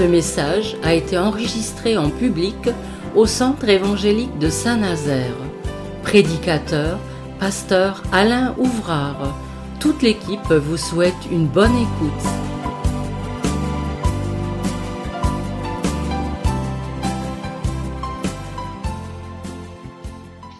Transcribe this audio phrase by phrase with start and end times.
[0.00, 2.56] Ce message a été enregistré en public
[3.14, 5.36] au Centre évangélique de Saint-Nazaire.
[6.02, 6.98] Prédicateur,
[7.38, 9.38] pasteur Alain Ouvrard.
[9.78, 12.26] Toute l'équipe vous souhaite une bonne écoute.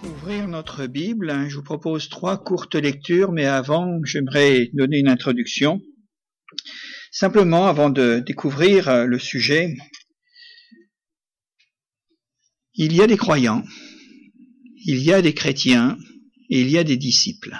[0.04, 5.80] Ouvrir notre Bible, je vous propose trois courtes lectures, mais avant, j'aimerais donner une introduction.
[7.20, 9.76] Simplement, avant de découvrir euh, le sujet,
[12.72, 13.62] il y a des croyants,
[14.86, 15.98] il y a des chrétiens
[16.48, 17.54] et il y a des disciples.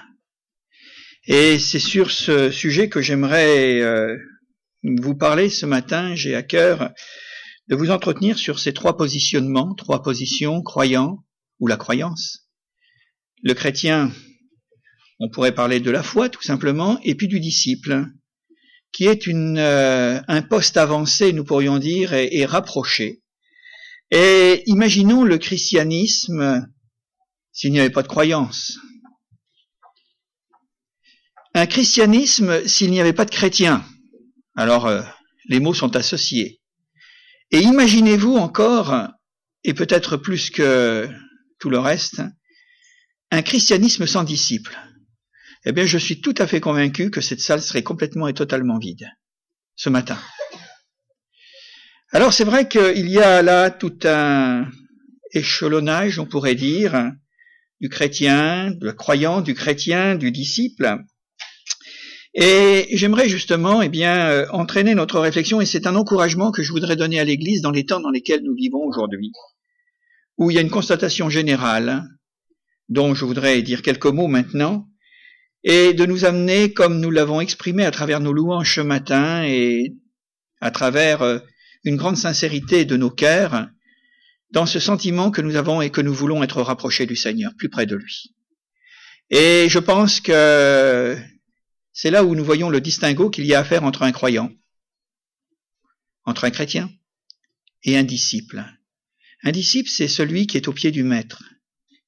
[1.27, 4.17] Et c'est sur ce sujet que j'aimerais euh,
[4.83, 6.15] vous parler ce matin.
[6.15, 6.91] J'ai à cœur
[7.69, 11.23] de vous entretenir sur ces trois positionnements, trois positions, croyants
[11.59, 12.49] ou la croyance.
[13.43, 14.11] Le chrétien,
[15.19, 18.07] on pourrait parler de la foi tout simplement, et puis du disciple,
[18.93, 23.23] qui est une, euh, un poste avancé, nous pourrions dire, et, rapproché.
[24.11, 26.67] Et imaginons le christianisme
[27.53, 28.79] s'il n'y avait pas de croyance.
[31.55, 33.85] Un christianisme s'il n'y avait pas de chrétiens.
[34.57, 35.03] Alors, euh,
[35.49, 36.61] les mots sont associés.
[37.53, 39.09] Et imaginez-vous encore,
[39.65, 41.09] et peut-être plus que
[41.59, 42.23] tout le reste,
[43.31, 44.77] un christianisme sans disciples
[45.65, 48.79] eh bien je suis tout à fait convaincu que cette salle serait complètement et totalement
[48.79, 49.09] vide
[49.77, 50.19] ce matin.
[52.13, 54.69] Alors c'est vrai qu'il y a là tout un
[55.33, 57.13] échelonnage, on pourrait dire,
[57.81, 60.99] du chrétien, du croyant, du chrétien, du disciple.
[62.35, 66.71] Et j'aimerais justement, eh bien, euh, entraîner notre réflexion, et c'est un encouragement que je
[66.71, 69.33] voudrais donner à l'Église dans les temps dans lesquels nous vivons aujourd'hui,
[70.37, 72.05] où il y a une constatation générale,
[72.89, 74.90] dont je voudrais dire quelques mots maintenant,
[75.63, 79.95] et de nous amener, comme nous l'avons exprimé à travers nos louanges ce matin et
[80.61, 81.39] à travers euh,
[81.85, 83.69] une grande sincérité de nos cœurs,
[84.51, 87.69] dans ce sentiment que nous avons et que nous voulons être rapprochés du Seigneur, plus
[87.69, 88.35] près de lui.
[89.31, 91.17] Et je pense que
[91.93, 94.51] c'est là où nous voyons le distinguo qu'il y a à faire entre un croyant,
[96.25, 96.91] entre un chrétien
[97.85, 98.65] et un disciple.
[99.43, 101.43] Un disciple, c'est celui qui est au pied du maître,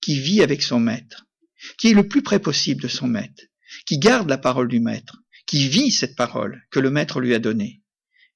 [0.00, 1.26] qui vit avec son maître,
[1.78, 3.44] qui est le plus près possible de son maître,
[3.86, 7.38] qui garde la parole du maître, qui vit cette parole que le maître lui a
[7.38, 7.82] donnée,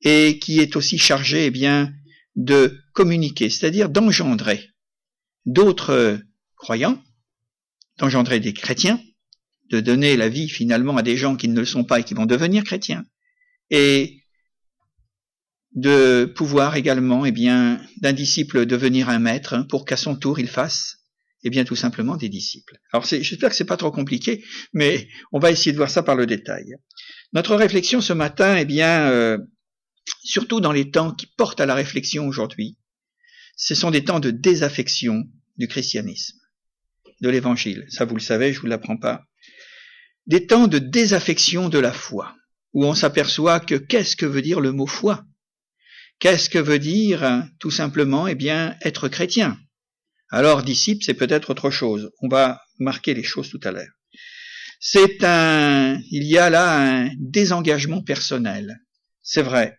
[0.03, 1.92] et qui est aussi chargé, eh bien,
[2.34, 4.70] de communiquer, c'est-à-dire d'engendrer
[5.47, 6.20] d'autres
[6.56, 7.03] croyants,
[7.98, 9.00] d'engendrer des chrétiens,
[9.70, 12.15] de donner la vie finalement à des gens qui ne le sont pas et qui
[12.15, 13.04] vont devenir chrétiens,
[13.70, 14.22] et
[15.72, 20.48] de pouvoir également, eh bien, d'un disciple devenir un maître pour qu'à son tour il
[20.48, 20.98] fasse
[21.44, 22.78] eh bien, tout simplement des disciples.
[22.92, 26.16] Alors, j'espère que c'est pas trop compliqué, mais on va essayer de voir ça par
[26.16, 26.74] le détail.
[27.32, 29.38] Notre réflexion ce matin, eh bien, euh,
[30.24, 32.78] surtout dans les temps qui portent à la réflexion aujourd'hui,
[33.56, 35.24] ce sont des temps de désaffection
[35.56, 36.38] du christianisme,
[37.20, 37.86] de l'évangile.
[37.88, 39.24] Ça, vous le savez, je vous l'apprends pas.
[40.26, 42.34] Des temps de désaffection de la foi,
[42.72, 45.24] où on s'aperçoit que qu'est-ce que veut dire le mot foi?
[46.18, 49.58] Qu'est-ce que veut dire, tout simplement, eh bien, être chrétien?
[50.31, 52.10] Alors disciple, c'est peut-être autre chose.
[52.20, 53.92] On va marquer les choses tout à l'heure.
[54.81, 58.81] C'est un, il y a là un désengagement personnel.
[59.22, 59.78] C'est vrai.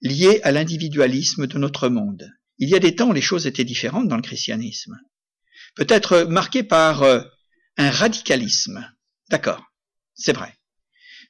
[0.00, 2.30] Lié à l'individualisme de notre monde.
[2.58, 4.96] Il y a des temps où les choses étaient différentes dans le christianisme.
[5.74, 7.20] Peut-être marqué par euh,
[7.76, 8.88] un radicalisme.
[9.30, 9.62] D'accord.
[10.14, 10.54] C'est vrai.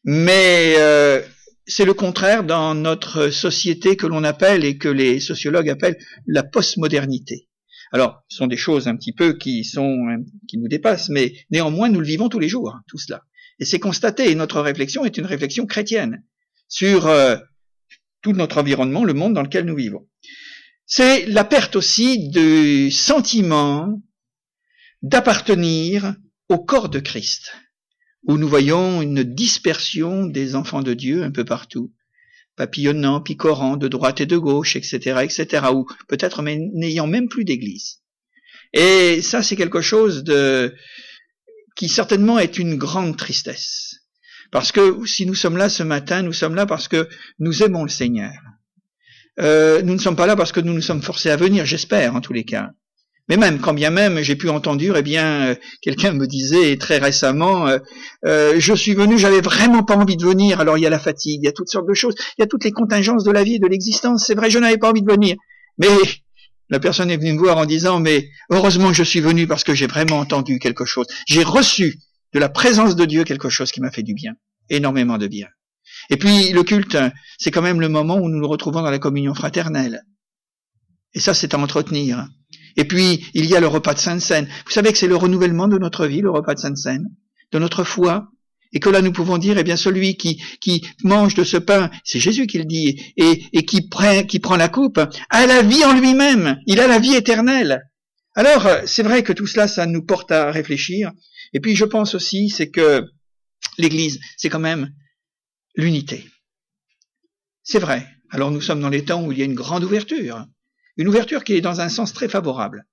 [0.04, 1.22] Mais euh,
[1.66, 6.42] c'est le contraire dans notre société que l'on appelle et que les sociologues appellent la
[6.42, 7.48] postmodernité.
[7.92, 9.98] Alors, ce sont des choses un petit peu qui sont
[10.48, 13.22] qui nous dépassent, mais néanmoins nous le vivons tous les jours, tout cela.
[13.58, 14.30] Et c'est constaté.
[14.30, 16.22] Et notre réflexion est une réflexion chrétienne
[16.68, 17.36] sur euh,
[18.22, 20.08] tout notre environnement, le monde dans lequel nous vivons.
[20.86, 24.02] C'est la perte aussi du sentiment
[25.02, 26.14] d'appartenir
[26.48, 27.52] au corps de Christ,
[28.24, 31.92] où nous voyons une dispersion des enfants de Dieu un peu partout,
[32.56, 38.00] papillonnant, picorant de droite et de gauche, etc., etc., ou peut-être n'ayant même plus d'église.
[38.72, 40.74] Et ça, c'est quelque chose de
[41.76, 43.96] qui certainement est une grande tristesse.
[44.50, 47.08] Parce que si nous sommes là ce matin, nous sommes là parce que
[47.38, 48.32] nous aimons le Seigneur.
[49.40, 52.14] Euh, nous ne sommes pas là parce que nous nous sommes forcés à venir, j'espère
[52.14, 52.70] en tous les cas.
[53.28, 56.98] Mais même, quand bien même j'ai pu entendre, eh bien, euh, quelqu'un me disait très
[56.98, 57.78] récemment, euh,
[58.26, 60.60] euh, je suis venu, j'avais vraiment pas envie de venir.
[60.60, 62.44] Alors il y a la fatigue, il y a toutes sortes de choses, il y
[62.44, 64.24] a toutes les contingences de la vie et de l'existence.
[64.26, 65.36] C'est vrai, je n'avais pas envie de venir.
[65.78, 65.88] Mais
[66.68, 69.74] la personne est venue me voir en disant, mais heureusement je suis venu parce que
[69.74, 71.06] j'ai vraiment entendu quelque chose.
[71.26, 71.98] J'ai reçu
[72.34, 74.32] de la présence de Dieu quelque chose qui m'a fait du bien,
[74.68, 75.48] énormément de bien.
[76.10, 76.98] Et puis le culte,
[77.38, 80.02] c'est quand même le moment où nous nous retrouvons dans la communion fraternelle.
[81.14, 82.26] Et ça, c'est à entretenir.
[82.76, 84.48] Et puis, il y a le repas de Sainte Seine.
[84.66, 87.06] Vous savez que c'est le renouvellement de notre vie, le repas de Sainte Seine,
[87.52, 88.28] de notre foi.
[88.72, 91.90] Et que là, nous pouvons dire, eh bien, celui qui, qui mange de ce pain,
[92.02, 95.62] c'est Jésus qui le dit, et, et qui, prend, qui prend la coupe, a la
[95.62, 96.58] vie en lui-même.
[96.66, 97.82] Il a la vie éternelle.
[98.34, 101.12] Alors, c'est vrai que tout cela, ça nous porte à réfléchir.
[101.52, 103.04] Et puis, je pense aussi, c'est que
[103.78, 104.90] l'Église, c'est quand même
[105.76, 106.26] l'unité.
[107.62, 108.08] C'est vrai.
[108.30, 110.46] Alors, nous sommes dans les temps où il y a une grande ouverture.
[110.96, 112.86] Une ouverture qui est dans un sens très favorable.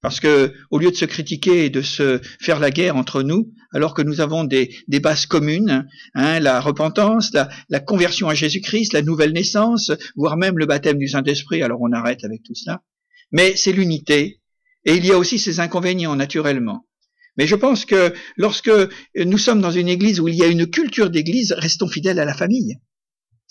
[0.00, 3.52] Parce que, au lieu de se critiquer et de se faire la guerre entre nous,
[3.72, 8.94] alors que nous avons des, bases communes, hein, la repentance, la, la conversion à Jésus-Christ,
[8.94, 12.82] la nouvelle naissance, voire même le baptême du Saint-Esprit, alors on arrête avec tout cela.
[13.30, 14.40] Mais c'est l'unité,
[14.84, 16.86] et il y a aussi ses inconvénients, naturellement.
[17.36, 18.70] Mais je pense que lorsque
[19.16, 22.24] nous sommes dans une église où il y a une culture d'église, restons fidèles à
[22.24, 22.76] la famille.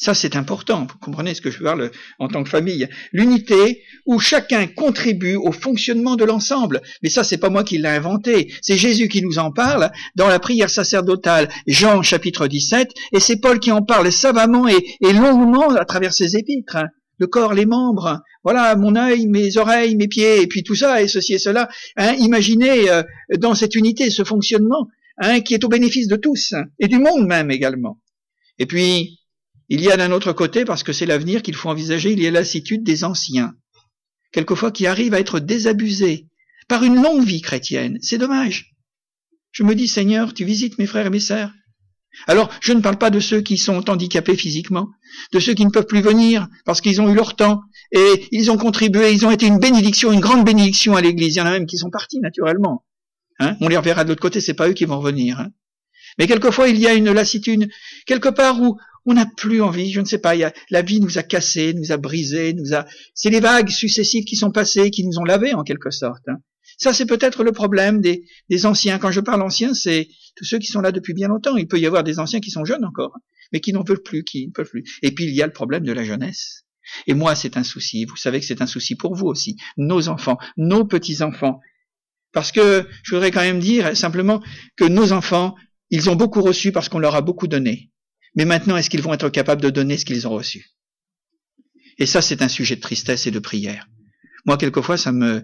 [0.01, 0.87] Ça, c'est important.
[0.89, 2.89] Vous comprenez ce que je parle en tant que famille.
[3.13, 6.81] L'unité où chacun contribue au fonctionnement de l'ensemble.
[7.03, 8.51] Mais ça, c'est pas moi qui l'ai inventé.
[8.63, 13.39] C'est Jésus qui nous en parle dans la prière sacerdotale, Jean chapitre 17, et c'est
[13.39, 16.79] Paul qui en parle savamment et, longuement à travers ses épîtres.
[17.19, 21.03] Le corps, les membres, voilà mon œil, mes oreilles, mes pieds, et puis tout ça,
[21.03, 21.69] et ceci et cela.
[21.97, 23.03] Hein, imaginez euh,
[23.37, 24.87] dans cette unité ce fonctionnement
[25.19, 27.99] hein, qui est au bénéfice de tous, et du monde même également.
[28.57, 29.20] Et puis,
[29.73, 32.27] il y a d'un autre côté, parce que c'est l'avenir qu'il faut envisager, il y
[32.27, 33.55] a lassitude des anciens,
[34.33, 36.27] quelquefois qui arrivent à être désabusés
[36.67, 37.97] par une longue vie chrétienne.
[38.01, 38.75] C'est dommage.
[39.53, 41.51] Je me dis, Seigneur, tu visites mes frères et mes sœurs.
[42.27, 44.89] Alors, je ne parle pas de ceux qui sont handicapés physiquement,
[45.31, 47.61] de ceux qui ne peuvent plus venir parce qu'ils ont eu leur temps
[47.93, 51.35] et ils ont contribué, ils ont été une bénédiction, une grande bénédiction à l'Église.
[51.35, 52.85] Il y en a même qui sont partis naturellement.
[53.39, 53.55] Hein?
[53.61, 55.39] On les reverra de l'autre côté, c'est pas eux qui vont revenir.
[55.39, 55.51] Hein
[56.19, 57.69] Mais quelquefois, il y a une lassitude
[58.05, 61.23] quelque part où on n'a plus envie, je ne sais pas, la vie nous a
[61.23, 62.85] cassé, nous a brisé, nous a.
[63.15, 66.27] C'est les vagues successives qui sont passées, qui nous ont lavés en quelque sorte.
[66.27, 66.37] Hein.
[66.77, 68.97] Ça, c'est peut-être le problème des, des, anciens.
[68.97, 71.55] Quand je parle anciens, c'est tous ceux qui sont là depuis bien longtemps.
[71.57, 73.15] Il peut y avoir des anciens qui sont jeunes encore,
[73.51, 74.83] mais qui n'en veulent plus, qui ne peuvent plus.
[75.01, 76.65] Et puis il y a le problème de la jeunesse.
[77.07, 78.05] Et moi, c'est un souci.
[78.05, 81.59] Vous savez que c'est un souci pour vous aussi, nos enfants, nos petits enfants.
[82.33, 84.41] Parce que je voudrais quand même dire simplement
[84.75, 85.55] que nos enfants,
[85.89, 87.90] ils ont beaucoup reçu parce qu'on leur a beaucoup donné.
[88.35, 90.71] Mais maintenant, est-ce qu'ils vont être capables de donner ce qu'ils ont reçu?
[91.97, 93.87] Et ça, c'est un sujet de tristesse et de prière.
[94.45, 95.43] Moi, quelquefois, ça me,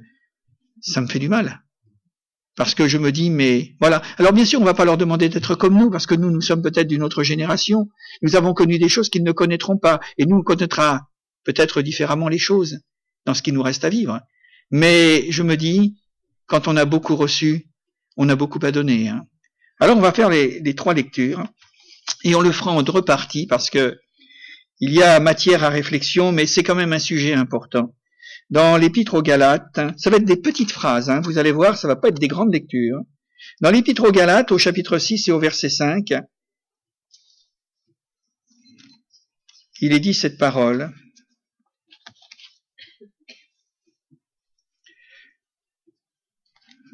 [0.82, 1.64] ça me fait du mal.
[2.56, 4.02] Parce que je me dis, mais voilà.
[4.18, 6.32] Alors bien sûr, on ne va pas leur demander d'être comme nous, parce que nous,
[6.32, 7.88] nous sommes peut-être d'une autre génération.
[8.24, 10.00] Nous avons connu des choses qu'ils ne connaîtront pas.
[10.18, 11.08] Et nous, on connaîtra
[11.44, 12.80] peut-être différemment les choses
[13.26, 14.22] dans ce qui nous reste à vivre.
[14.72, 15.98] Mais je me dis,
[16.48, 17.70] quand on a beaucoup reçu,
[18.16, 19.10] on a beaucoup à donner.
[19.10, 19.28] Hein.
[19.80, 21.46] Alors on va faire les, les trois lectures.
[22.24, 24.00] Et on le fera en deux parties parce que
[24.80, 27.96] il y a matière à réflexion, mais c'est quand même un sujet important.
[28.50, 31.88] Dans l'épître aux Galates, ça va être des petites phrases, hein, vous allez voir, ça
[31.88, 33.02] va pas être des grandes lectures.
[33.60, 36.14] Dans l'épître aux Galates, au chapitre 6 et au verset 5,
[39.82, 40.94] il est dit cette parole.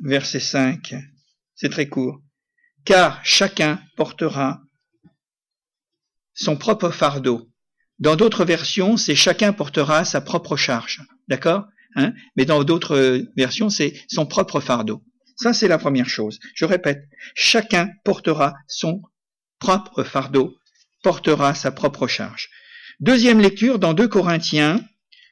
[0.03, 0.95] Verset 5,
[1.55, 2.21] c'est très court.
[2.83, 4.62] Car chacun portera
[6.33, 7.49] son propre fardeau.
[7.99, 11.01] Dans d'autres versions, c'est chacun portera sa propre charge.
[11.27, 11.65] D'accord?
[11.95, 12.13] Hein?
[12.35, 15.03] Mais dans d'autres versions, c'est son propre fardeau.
[15.35, 16.39] Ça, c'est la première chose.
[16.55, 17.03] Je répète,
[17.35, 19.01] chacun portera son
[19.59, 20.57] propre fardeau,
[21.03, 22.49] portera sa propre charge.
[22.99, 24.83] Deuxième lecture dans 2 Corinthiens,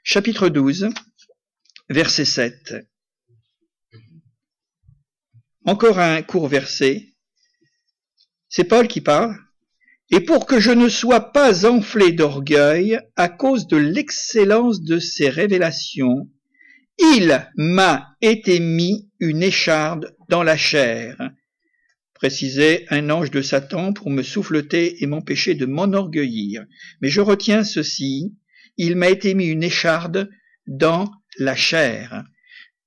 [0.04, 0.90] chapitre 12,
[1.90, 2.76] verset 7.
[5.66, 7.08] Encore un court verset.
[8.50, 9.38] C'est Paul qui parle
[10.12, 15.30] et pour que je ne sois pas enflé d'orgueil à cause de l'excellence de ses
[15.30, 16.30] révélations,
[17.00, 21.32] il m'a été mis une écharde dans la chair,
[22.14, 26.66] précisait un ange de Satan pour me souffleter et m'empêcher de m'enorgueillir.
[27.02, 28.36] Mais je retiens ceci,
[28.78, 30.30] il m'a été mis une écharde
[30.68, 32.26] dans la chair.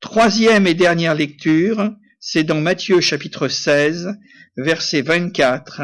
[0.00, 1.90] Troisième et dernière lecture,
[2.21, 4.11] c'est dans Matthieu chapitre 16,
[4.59, 5.81] verset 24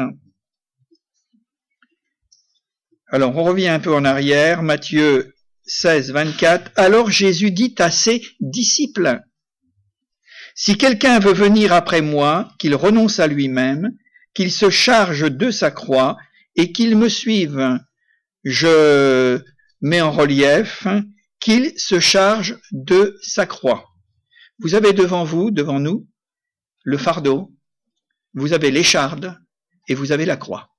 [3.11, 6.71] alors on revient un peu en arrière, Matthieu 16, 24.
[6.77, 9.19] Alors Jésus dit à ses disciples,
[10.55, 13.91] Si quelqu'un veut venir après moi, qu'il renonce à lui-même,
[14.33, 16.17] qu'il se charge de sa croix
[16.55, 17.79] et qu'il me suive.
[18.45, 19.41] Je
[19.81, 20.87] mets en relief
[21.41, 23.89] qu'il se charge de sa croix.
[24.59, 26.07] Vous avez devant vous, devant nous,
[26.83, 27.51] le fardeau,
[28.33, 29.37] vous avez l'écharde
[29.89, 30.70] et vous avez la croix.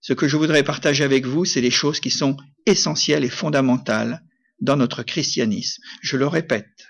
[0.00, 2.36] Ce que je voudrais partager avec vous, c'est les choses qui sont
[2.66, 4.22] essentielles et fondamentales
[4.60, 5.82] dans notre christianisme.
[6.02, 6.88] Je le répète,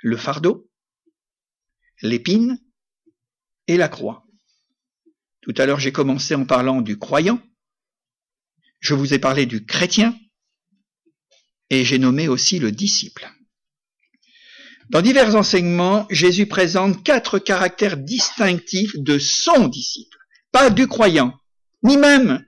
[0.00, 0.70] le fardeau,
[2.02, 2.58] l'épine
[3.66, 4.24] et la croix.
[5.42, 7.40] Tout à l'heure, j'ai commencé en parlant du croyant.
[8.80, 10.16] Je vous ai parlé du chrétien.
[11.70, 13.28] Et j'ai nommé aussi le disciple.
[14.90, 20.16] Dans divers enseignements, Jésus présente quatre caractères distinctifs de son disciple,
[20.52, 21.36] pas du croyant,
[21.82, 22.44] ni même,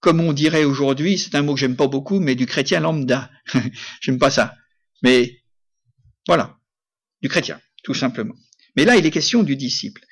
[0.00, 3.30] comme on dirait aujourd'hui, c'est un mot que j'aime pas beaucoup, mais du chrétien lambda.
[4.00, 4.54] j'aime pas ça.
[5.02, 5.42] Mais
[6.26, 6.58] voilà,
[7.22, 8.34] du chrétien, tout simplement.
[8.76, 10.02] Mais là, il est question du disciple.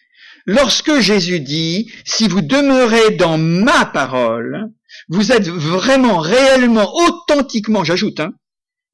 [0.47, 4.73] Lorsque Jésus dit, si vous demeurez dans ma parole,
[5.09, 8.33] vous êtes vraiment, réellement, authentiquement, j'ajoute, hein,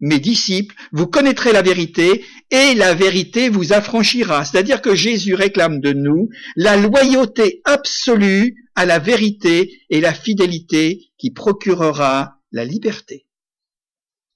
[0.01, 4.45] mes disciples, vous connaîtrez la vérité et la vérité vous affranchira.
[4.45, 11.11] C'est-à-dire que Jésus réclame de nous la loyauté absolue à la vérité et la fidélité
[11.19, 13.27] qui procurera la liberté.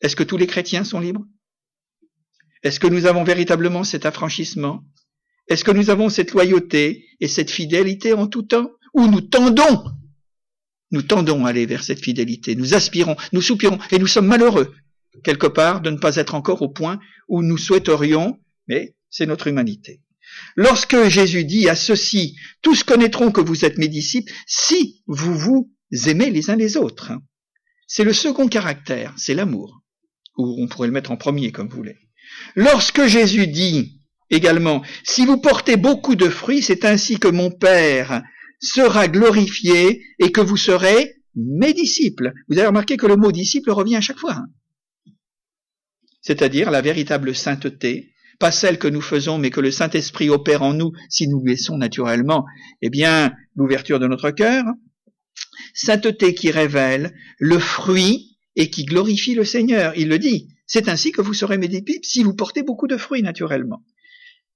[0.01, 1.25] Est-ce que tous les chrétiens sont libres?
[2.65, 4.83] Est-ce que nous avons véritablement cet affranchissement?
[5.47, 8.69] Est-ce que nous avons cette loyauté et cette fidélité en tout temps?
[8.95, 9.85] Ou nous tendons
[10.91, 14.75] Nous tendons à aller vers cette fidélité, nous aspirons, nous soupirons et nous sommes malheureux
[15.23, 19.47] quelque part, de ne pas être encore au point où nous souhaiterions, mais c'est notre
[19.47, 20.01] humanité.
[20.57, 25.71] Lorsque Jésus dit à ceux-ci, tous connaîtront que vous êtes mes disciples, si vous vous
[26.07, 27.13] aimez les uns les autres.
[27.87, 29.83] C'est le second caractère, c'est l'amour.
[30.37, 31.99] Ou on pourrait le mettre en premier, comme vous voulez.
[32.57, 38.23] Lorsque Jésus dit également, si vous portez beaucoup de fruits, c'est ainsi que mon Père
[38.61, 42.33] sera glorifié et que vous serez mes disciples.
[42.49, 44.43] Vous avez remarqué que le mot disciple revient à chaque fois.
[46.21, 48.12] C'est-à-dire la véritable sainteté,
[48.43, 51.79] pas celle que nous faisons, mais que le Saint-Esprit opère en nous si nous laissons
[51.79, 52.45] naturellement,
[52.81, 54.65] eh bien, l'ouverture de notre cœur.
[55.75, 59.93] Sainteté qui révèle le fruit et qui glorifie le Seigneur.
[59.97, 60.49] Il le dit.
[60.67, 61.71] C'est ainsi que vous serez mes
[62.03, 63.85] si vous portez beaucoup de fruits naturellement.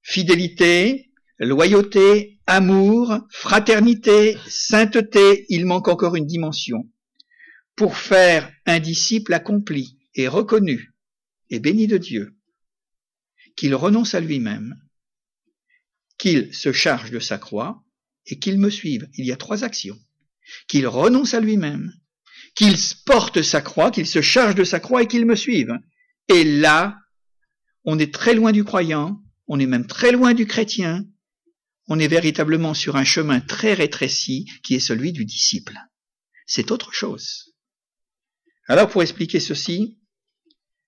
[0.02, 6.90] Fidélité, loyauté, amour, fraternité, sainteté, il manque encore une dimension.
[7.76, 10.92] Pour faire un disciple accompli et reconnu,
[11.50, 12.35] et béni de Dieu,
[13.56, 14.76] qu'il renonce à lui-même,
[16.18, 17.82] qu'il se charge de sa croix
[18.26, 19.08] et qu'il me suive.
[19.14, 19.98] Il y a trois actions.
[20.68, 21.92] Qu'il renonce à lui-même,
[22.54, 25.76] qu'il porte sa croix, qu'il se charge de sa croix et qu'il me suive.
[26.28, 26.98] Et là,
[27.84, 31.04] on est très loin du croyant, on est même très loin du chrétien,
[31.88, 35.78] on est véritablement sur un chemin très rétréci qui est celui du disciple.
[36.46, 37.54] C'est autre chose.
[38.68, 39.98] Alors pour expliquer ceci,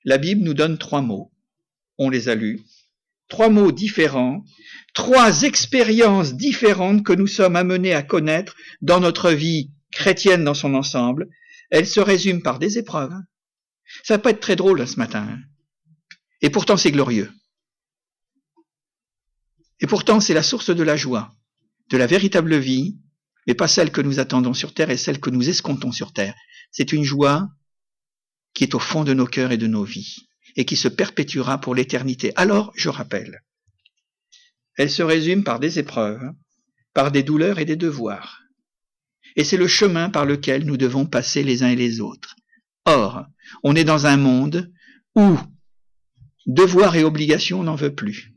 [0.04, 1.32] la Bible nous donne trois mots.
[1.98, 2.62] On les a lus.
[3.28, 4.44] Trois mots différents,
[4.94, 10.74] trois expériences différentes que nous sommes amenés à connaître dans notre vie chrétienne dans son
[10.74, 11.28] ensemble.
[11.70, 13.14] Elles se résument par des épreuves.
[14.04, 15.38] Ça va pas être très drôle ce matin.
[16.40, 17.30] Et pourtant c'est glorieux.
[19.80, 21.34] Et pourtant c'est la source de la joie,
[21.90, 22.98] de la véritable vie,
[23.46, 26.34] mais pas celle que nous attendons sur terre et celle que nous escomptons sur terre.
[26.70, 27.48] C'est une joie
[28.54, 30.27] qui est au fond de nos cœurs et de nos vies,
[30.58, 32.32] et qui se perpétuera pour l'éternité.
[32.34, 33.42] Alors, je rappelle,
[34.76, 36.32] elle se résume par des épreuves,
[36.92, 38.42] par des douleurs et des devoirs.
[39.36, 42.34] Et c'est le chemin par lequel nous devons passer les uns et les autres.
[42.86, 43.24] Or,
[43.62, 44.72] on est dans un monde
[45.14, 45.38] où
[46.46, 48.32] devoirs et obligations, on n'en veut plus.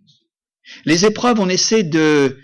[0.85, 2.37] Les épreuves, on essaie de,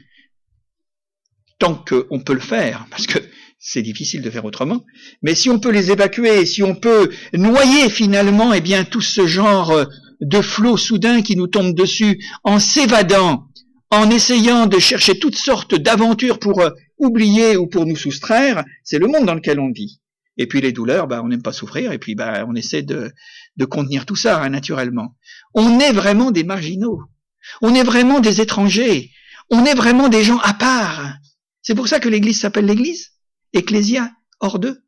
[1.59, 3.19] tant qu'on peut le faire, parce que
[3.69, 4.85] c'est difficile de faire autrement.
[5.21, 9.27] Mais si on peut les évacuer, si on peut noyer finalement, eh bien, tout ce
[9.27, 9.85] genre euh,
[10.21, 13.49] de flot soudain qui nous tombe dessus, en s'évadant,
[13.91, 18.99] en essayant de chercher toutes sortes d'aventures pour euh, oublier ou pour nous soustraire, c'est
[18.99, 19.99] le monde dans lequel on vit.
[20.37, 23.11] Et puis les douleurs, bah, on n'aime pas souffrir, et puis bah, on essaie de,
[23.57, 25.13] de contenir tout ça, hein, naturellement.
[25.53, 27.01] On est vraiment des marginaux.
[27.61, 29.11] On est vraiment des étrangers.
[29.49, 31.15] On est vraiment des gens à part.
[31.61, 33.16] C'est pour ça que l'Église s'appelle l'Église.
[33.53, 34.81] Ecclésia, hors d'eux.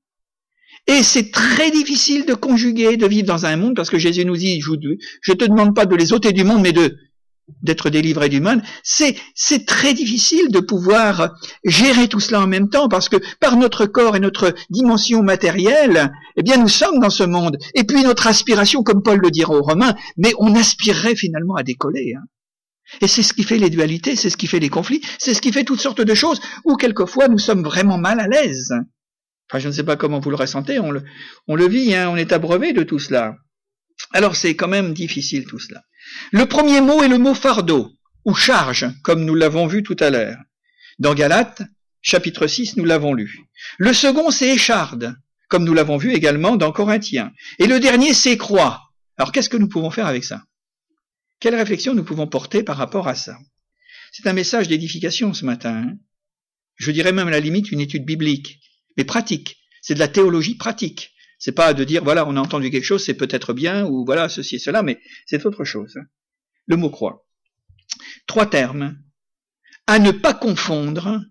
[0.87, 4.37] Et c'est très difficile de conjuguer, de vivre dans un monde, parce que Jésus nous
[4.37, 6.95] dit, je, ne te demande pas de les ôter du monde, mais de
[7.63, 12.69] d'être délivré du monde, c'est, c'est très difficile de pouvoir gérer tout cela en même
[12.69, 17.09] temps, parce que par notre corps et notre dimension matérielle, eh bien, nous sommes dans
[17.09, 17.57] ce monde.
[17.73, 21.63] Et puis notre aspiration, comme Paul le dira aux Romains, mais on aspirerait finalement à
[21.63, 22.13] décoller.
[22.15, 22.23] Hein.
[23.01, 25.41] Et c'est ce qui fait les dualités, c'est ce qui fait les conflits, c'est ce
[25.41, 28.73] qui fait toutes sortes de choses où quelquefois nous sommes vraiment mal à l'aise.
[29.49, 31.03] Enfin, je ne sais pas comment vous le ressentez, on le,
[31.47, 33.35] on le vit, hein, on est abreuvé de tout cela.
[34.13, 35.83] Alors c'est quand même difficile tout cela.
[36.31, 37.91] Le premier mot est le mot fardeau,
[38.25, 40.37] ou charge, comme nous l'avons vu tout à l'heure.
[40.99, 41.61] Dans Galates,
[42.01, 43.39] chapitre 6, nous l'avons lu.
[43.77, 45.15] Le second, c'est écharde,
[45.47, 47.31] comme nous l'avons vu également dans Corinthiens.
[47.57, 48.81] Et le dernier, c'est croix.
[49.17, 50.43] Alors qu'est-ce que nous pouvons faire avec ça?
[51.39, 53.37] Quelle réflexion nous pouvons porter par rapport à ça?
[54.11, 55.83] C'est un message d'édification ce matin.
[55.83, 55.97] Hein.
[56.75, 58.59] Je dirais même à la limite une étude biblique,
[58.97, 59.57] mais pratique.
[59.81, 61.13] C'est de la théologie pratique.
[61.37, 64.27] C'est pas de dire voilà on a entendu quelque chose, c'est peut-être bien ou voilà
[64.27, 65.95] ceci et cela, mais c'est autre chose.
[65.97, 66.05] Hein.
[66.65, 67.25] Le mot croix.
[68.27, 68.97] Trois termes
[69.87, 71.21] à ne pas confondre,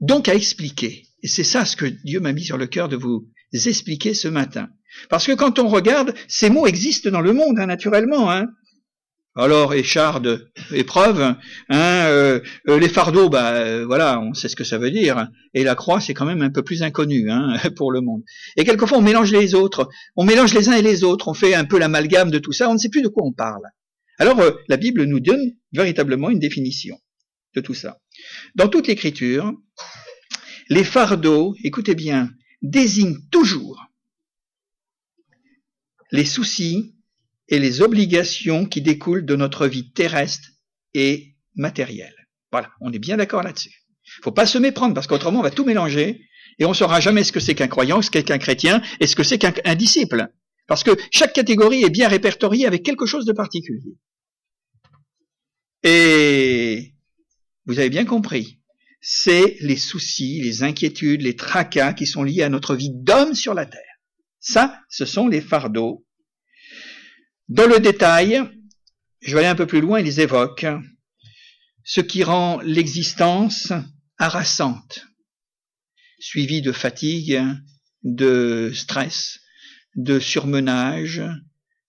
[0.00, 1.06] donc à expliquer.
[1.22, 4.28] Et c'est ça ce que Dieu m'a mis sur le cœur de vous expliquer ce
[4.28, 4.68] matin.
[5.08, 8.30] Parce que quand on regarde, ces mots existent dans le monde, hein, naturellement.
[9.40, 11.36] Alors, écharde, épreuve,
[11.68, 15.28] hein, euh, euh, les fardeaux, bah euh, voilà, on sait ce que ça veut dire.
[15.54, 18.24] Et la croix, c'est quand même un peu plus inconnu hein, pour le monde.
[18.56, 21.54] Et quelquefois, on mélange les autres, on mélange les uns et les autres, on fait
[21.54, 23.62] un peu l'amalgame de tout ça, on ne sait plus de quoi on parle.
[24.18, 26.98] Alors, la Bible nous donne véritablement une définition
[27.54, 28.00] de tout ça.
[28.56, 29.52] Dans toute l'écriture,
[30.68, 32.28] les fardeaux, écoutez bien,
[32.60, 33.86] désignent toujours
[36.10, 36.97] les soucis
[37.48, 40.48] et les obligations qui découlent de notre vie terrestre
[40.94, 42.14] et matérielle.
[42.52, 43.84] Voilà, on est bien d'accord là-dessus.
[44.04, 46.22] Il faut pas se méprendre parce qu'autrement on va tout mélanger
[46.58, 49.16] et on saura jamais ce que c'est qu'un croyant, ce qu'est qu'un chrétien et ce
[49.16, 50.28] que c'est qu'un disciple.
[50.66, 53.96] Parce que chaque catégorie est bien répertoriée avec quelque chose de particulier.
[55.82, 56.94] Et
[57.66, 58.60] vous avez bien compris,
[59.00, 63.54] c'est les soucis, les inquiétudes, les tracas qui sont liés à notre vie d'homme sur
[63.54, 63.80] la terre.
[64.40, 66.04] Ça, ce sont les fardeaux.
[67.48, 68.42] Dans le détail,
[69.22, 70.66] je vais aller un peu plus loin, ils les évoquent.
[71.82, 73.72] Ce qui rend l'existence
[74.18, 75.06] harassante,
[76.18, 77.42] suivi de fatigue,
[78.02, 79.40] de stress,
[79.94, 81.22] de surmenage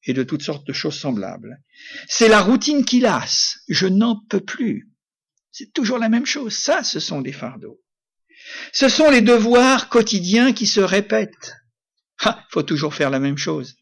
[0.03, 1.61] et de toutes sortes de choses semblables.
[2.07, 3.59] C'est la routine qui lasse.
[3.67, 4.89] Je n'en peux plus.
[5.51, 6.55] C'est toujours la même chose.
[6.55, 7.81] Ça, ce sont des fardeaux.
[8.71, 11.57] Ce sont les devoirs quotidiens qui se répètent.
[12.21, 13.75] Ah, faut toujours faire la même chose.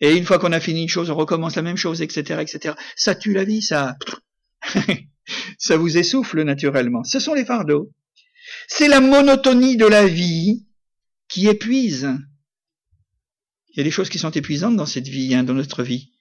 [0.00, 2.74] Et une fois qu'on a fini une chose, on recommence la même chose, etc., etc.
[2.96, 3.96] Ça tue la vie, ça.
[5.58, 7.04] ça vous essouffle naturellement.
[7.04, 7.90] Ce sont les fardeaux.
[8.68, 10.66] C'est la monotonie de la vie
[11.28, 12.08] qui épuise.
[13.70, 16.12] Il y a des choses qui sont épuisantes dans cette vie, hein, dans notre vie.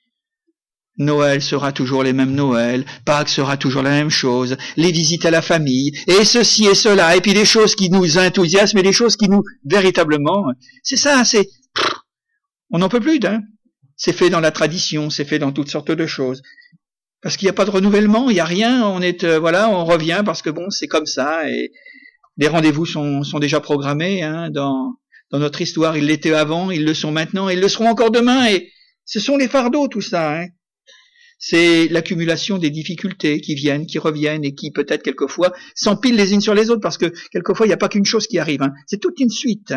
[0.97, 5.31] Noël sera toujours les mêmes Noëls, Pâques sera toujours la même chose, les visites à
[5.31, 8.93] la famille, et ceci et cela, et puis les choses qui nous enthousiasment et les
[8.93, 10.45] choses qui nous, véritablement,
[10.81, 11.47] c'est ça, c'est,
[12.71, 13.41] on n'en peut plus, hein.
[13.97, 16.41] C'est fait dans la tradition, c'est fait dans toutes sortes de choses.
[17.21, 19.69] Parce qu'il n'y a pas de renouvellement, il n'y a rien, on est, euh, voilà,
[19.69, 21.71] on revient parce que bon, c'est comme ça, et
[22.37, 24.93] les rendez-vous sont, sont déjà programmés, hein, dans,
[25.31, 28.47] dans notre histoire, ils l'étaient avant, ils le sont maintenant, ils le seront encore demain,
[28.47, 28.71] et
[29.03, 30.47] ce sont les fardeaux, tout ça, hein.
[31.39, 36.41] C'est l'accumulation des difficultés qui viennent, qui reviennent et qui peut-être quelquefois s'empilent les unes
[36.41, 38.63] sur les autres parce que quelquefois il n'y a pas qu'une chose qui arrive.
[38.63, 38.73] Hein.
[38.87, 39.73] C'est toute une suite.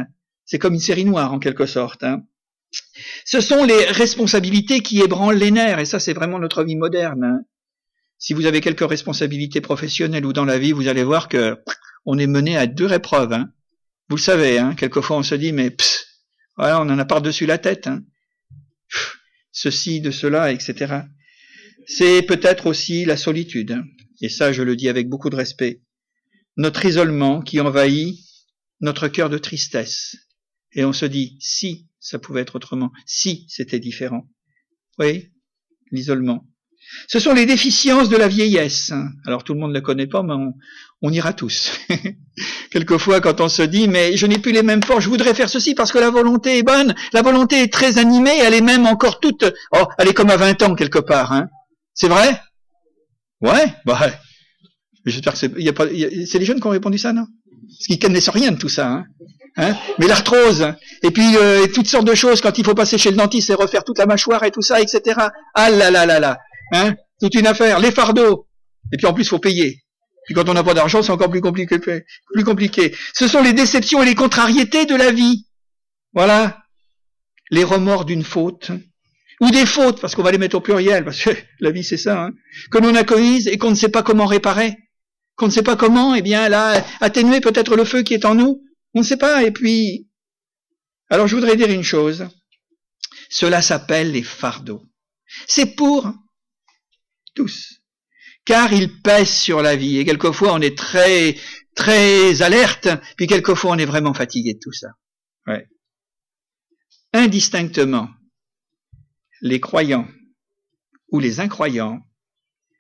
[0.46, 2.02] C'est comme une série noire en quelque sorte.
[2.02, 2.22] Hein.
[3.24, 7.24] Ce sont les responsabilités qui ébranlent les nerfs et ça c'est vraiment notre vie moderne.
[7.24, 7.40] Hein.
[8.18, 11.56] Si vous avez quelques responsabilités professionnelles ou dans la vie, vous allez voir que
[12.04, 13.32] on est mené à deux épreuves.
[13.32, 13.52] Hein.
[14.08, 15.76] Vous le savez, hein, quelquefois on se dit mais
[16.58, 17.86] on en a par-dessus la tête.
[17.86, 18.02] Hein.
[19.52, 21.02] Ceci, de cela, etc
[21.90, 23.82] c'est peut-être aussi la solitude,
[24.20, 25.82] et ça je le dis avec beaucoup de respect,
[26.56, 28.16] notre isolement qui envahit
[28.80, 30.16] notre cœur de tristesse,
[30.72, 34.26] et on se dit si ça pouvait être autrement, si c'était différent.
[34.98, 35.30] Oui,
[35.92, 36.46] l'isolement.
[37.08, 38.92] Ce sont les déficiences de la vieillesse.
[39.26, 40.34] Alors tout le monde ne le connaît pas, mais
[41.02, 41.78] on, ira tous.
[42.70, 45.48] Quelquefois, quand on se dit, mais je n'ai plus les mêmes forces, je voudrais faire
[45.48, 48.86] ceci parce que la volonté est bonne, la volonté est très animée, elle est même
[48.86, 51.48] encore toute, oh, elle est comme à 20 ans quelque part, hein.
[51.94, 52.40] C'est vrai?
[53.40, 54.10] Ouais, bah,
[55.04, 57.26] j'espère que c'est, c'est les jeunes qui ont répondu ça, non?
[57.68, 59.04] Parce qu'ils connaissent rien de tout ça, hein,
[59.56, 63.10] hein Mais l'arthrose, et puis euh, toutes sortes de choses quand il faut passer chez
[63.10, 65.18] le dentiste et refaire toute la mâchoire et tout ça, etc.
[65.54, 66.38] Ah là là là là,
[66.72, 68.46] hein Toute une affaire, les fardeaux,
[68.92, 69.82] et puis en plus faut payer.
[70.26, 72.94] Puis quand on n'a pas d'argent, c'est encore plus compliqué, plus compliqué.
[73.14, 75.46] Ce sont les déceptions et les contrariétés de la vie.
[76.12, 76.58] Voilà.
[77.50, 78.70] Les remords d'une faute,
[79.40, 81.96] ou des fautes, parce qu'on va les mettre au pluriel, parce que la vie c'est
[81.96, 82.30] ça, hein,
[82.70, 84.76] que l'on a commises et qu'on ne sait pas comment réparer,
[85.36, 88.34] qu'on ne sait pas comment, eh bien là, atténuer peut-être le feu qui est en
[88.34, 88.62] nous,
[88.94, 90.08] on ne sait pas, et puis...
[91.08, 92.28] Alors je voudrais dire une chose,
[93.28, 94.86] cela s'appelle les fardeaux.
[95.46, 96.12] C'est pour
[97.34, 97.80] tous,
[98.44, 101.36] car ils pèsent sur la vie, et quelquefois on est très,
[101.74, 104.88] très alerte, puis quelquefois on est vraiment fatigué de tout ça.
[107.12, 108.08] Indistinctement,
[109.40, 110.06] les croyants
[111.10, 112.00] ou les incroyants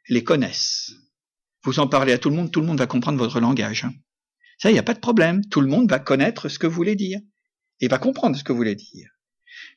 [0.08, 0.92] les connaissent.
[1.64, 3.84] vous en parlez à tout le monde, tout le monde va comprendre votre langage.
[3.84, 3.92] Hein.
[4.60, 5.42] Ça, il n'y a pas de problème.
[5.46, 7.18] Tout le monde va connaître ce que vous voulez dire
[7.80, 9.08] et va comprendre ce que vous voulez dire.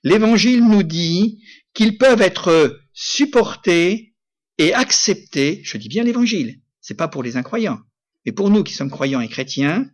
[0.04, 1.42] L'évangile nous dit
[1.74, 4.14] qu'ils peuvent être supportés
[4.58, 5.62] et acceptés.
[5.64, 6.60] Je dis bien l'évangile.
[6.82, 7.80] C'est pas pour les incroyants.
[8.26, 9.90] Mais pour nous qui sommes croyants et chrétiens,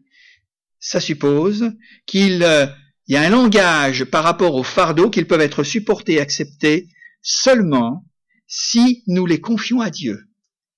[0.80, 1.72] ça suppose
[2.08, 2.66] qu'il euh,
[3.08, 6.88] y a un langage par rapport aux fardeaux qu'ils peuvent être supportés et acceptés
[7.22, 8.06] seulement
[8.48, 10.20] si nous les confions à Dieu.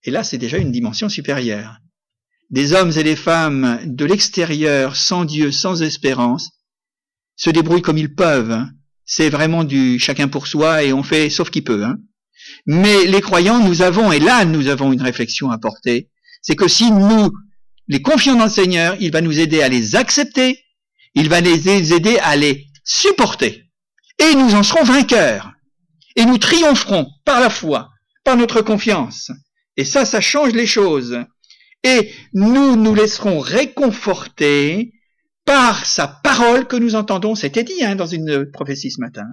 [0.04, 1.81] Et là, c'est déjà une dimension supérieure.
[2.52, 6.52] Des hommes et des femmes de l'extérieur, sans Dieu, sans espérance,
[7.36, 8.66] se débrouillent comme ils peuvent.
[9.06, 11.84] C'est vraiment du chacun pour soi et on fait sauf qui peut.
[11.84, 11.98] Hein.
[12.66, 16.10] Mais les croyants, nous avons, et là nous avons une réflexion à porter,
[16.42, 17.32] c'est que si nous
[17.88, 20.60] les confions dans le Seigneur, il va nous aider à les accepter,
[21.16, 23.66] il va les aider à les supporter.
[24.20, 25.52] Et nous en serons vainqueurs.
[26.16, 27.90] Et nous triompherons par la foi,
[28.24, 29.32] par notre confiance.
[29.78, 31.18] Et ça, ça change les choses.
[31.84, 34.94] Et nous nous laisserons réconforter
[35.46, 39.26] par sa parole que nous entendons, c'était dit hein, dans une prophétie ce matin,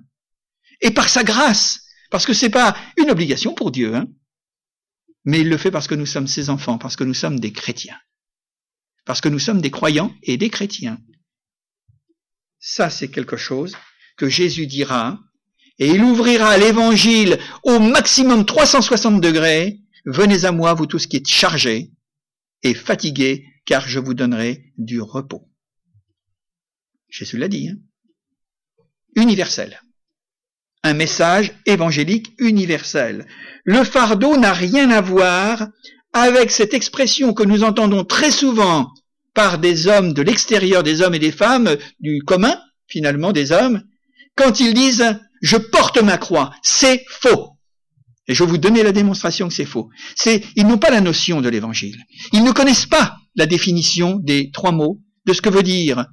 [0.80, 1.80] et par sa grâce,
[2.11, 4.06] parce que c'est pas une obligation pour Dieu, hein,
[5.24, 7.52] mais il le fait parce que nous sommes ses enfants, parce que nous sommes des
[7.52, 7.98] chrétiens,
[9.04, 10.98] parce que nous sommes des croyants et des chrétiens.
[12.58, 13.76] Ça, c'est quelque chose
[14.16, 15.20] que Jésus dira,
[15.78, 19.78] et il ouvrira l'évangile au maximum 360 degrés.
[20.06, 21.92] Venez à moi, vous tous qui êtes chargés
[22.62, 25.49] et fatigués, car je vous donnerai du repos.
[27.09, 27.68] Jésus l'a dit.
[27.68, 27.77] Hein
[29.18, 29.81] universel.
[30.85, 33.27] Un message évangélique universel.
[33.64, 35.68] Le fardeau n'a rien à voir
[36.12, 38.90] avec cette expression que nous entendons très souvent
[39.35, 43.83] par des hommes de l'extérieur, des hommes et des femmes, du commun, finalement, des hommes,
[44.37, 46.53] quand ils disent je porte ma croix.
[46.62, 47.58] C'est faux.
[48.29, 49.88] Et je vais vous donner la démonstration que c'est faux.
[50.14, 51.97] C'est, ils n'ont pas la notion de l'évangile.
[52.33, 56.07] Ils ne connaissent pas la définition des trois mots de ce que veut dire,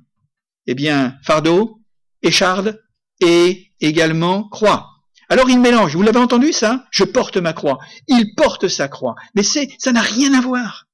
[0.66, 1.82] eh bien, fardeau,
[2.22, 2.82] écharde
[3.20, 4.88] et également croix.
[5.30, 5.96] Alors ils mélangent.
[5.96, 6.86] Vous l'avez entendu ça?
[6.92, 7.80] Je porte ma croix.
[8.08, 9.16] Il porte sa croix.
[9.36, 10.86] Mais c'est, ça n'a rien à voir.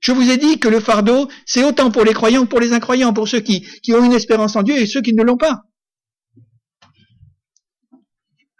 [0.00, 2.72] Je vous ai dit que le fardeau, c'est autant pour les croyants que pour les
[2.72, 5.38] incroyants, pour ceux qui, qui ont une espérance en Dieu et ceux qui ne l'ont
[5.38, 5.62] pas.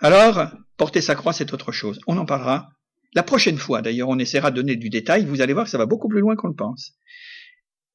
[0.00, 0.48] Alors,
[0.84, 1.98] porter sa croix, c'est autre chose.
[2.06, 2.68] On en parlera.
[3.14, 5.24] La prochaine fois, d'ailleurs, on essaiera de donner du détail.
[5.24, 6.92] Vous allez voir que ça va beaucoup plus loin qu'on le pense.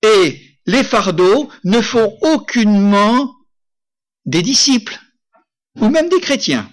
[0.01, 3.35] Et les fardeaux ne font aucunement
[4.25, 4.97] des disciples,
[5.79, 6.67] ou même des chrétiens.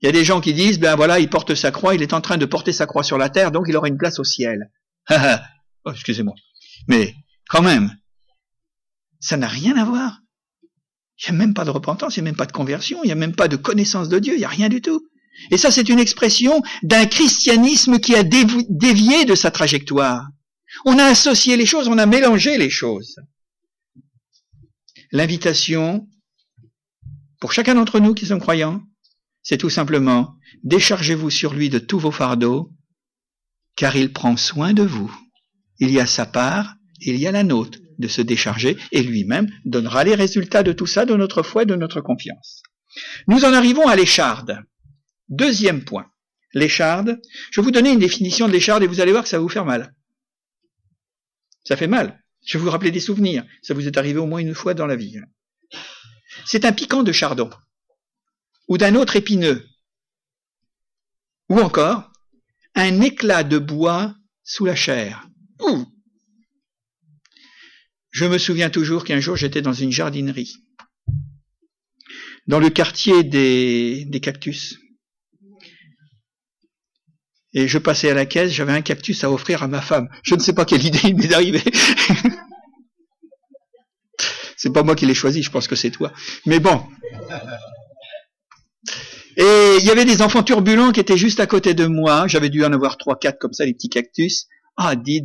[0.00, 2.14] Il y a des gens qui disent, ben voilà, il porte sa croix, il est
[2.14, 4.24] en train de porter sa croix sur la terre, donc il aura une place au
[4.24, 4.70] ciel.
[5.10, 6.34] oh, excusez-moi.
[6.88, 7.14] Mais
[7.50, 7.94] quand même,
[9.20, 10.21] ça n'a rien à voir.
[11.22, 13.06] Il n'y a même pas de repentance, il n'y a même pas de conversion, il
[13.06, 15.06] n'y a même pas de connaissance de Dieu, il n'y a rien du tout.
[15.50, 20.26] Et ça, c'est une expression d'un christianisme qui a dévié de sa trajectoire.
[20.84, 23.16] On a associé les choses, on a mélangé les choses.
[25.12, 26.08] L'invitation,
[27.40, 28.82] pour chacun d'entre nous qui sommes croyants,
[29.42, 32.72] c'est tout simplement déchargez-vous sur lui de tous vos fardeaux,
[33.76, 35.12] car il prend soin de vous.
[35.78, 39.48] Il y a sa part, il y a la nôtre de se décharger, et lui-même
[39.64, 42.62] donnera les résultats de tout ça, de notre foi et de notre confiance.
[43.28, 44.58] Nous en arrivons à l'écharde.
[45.28, 46.06] Deuxième point.
[46.54, 47.20] L'écharde.
[47.50, 49.42] Je vais vous donner une définition de l'écharde et vous allez voir que ça va
[49.42, 49.94] vous faire mal.
[51.64, 52.22] Ça fait mal.
[52.44, 53.44] Je vais vous rappeler des souvenirs.
[53.62, 55.18] Ça vous est arrivé au moins une fois dans la vie.
[56.44, 57.50] C'est un piquant de chardon.
[58.68, 59.66] Ou d'un autre épineux.
[61.48, 62.12] Ou encore,
[62.74, 65.28] un éclat de bois sous la chair.
[65.60, 65.91] Ouh
[68.12, 70.58] je me souviens toujours qu'un jour j'étais dans une jardinerie,
[72.46, 74.78] dans le quartier des, cactus.
[77.54, 80.08] Et je passais à la caisse, j'avais un cactus à offrir à ma femme.
[80.22, 81.62] Je ne sais pas quelle idée il m'est arrivée.
[84.56, 86.12] c'est pas moi qui l'ai choisi, je pense que c'est toi.
[86.46, 86.82] Mais bon.
[89.36, 92.26] Et il y avait des enfants turbulents qui étaient juste à côté de moi.
[92.26, 94.46] J'avais dû en avoir trois, quatre comme ça, les petits cactus.
[94.76, 95.22] Ah, dis.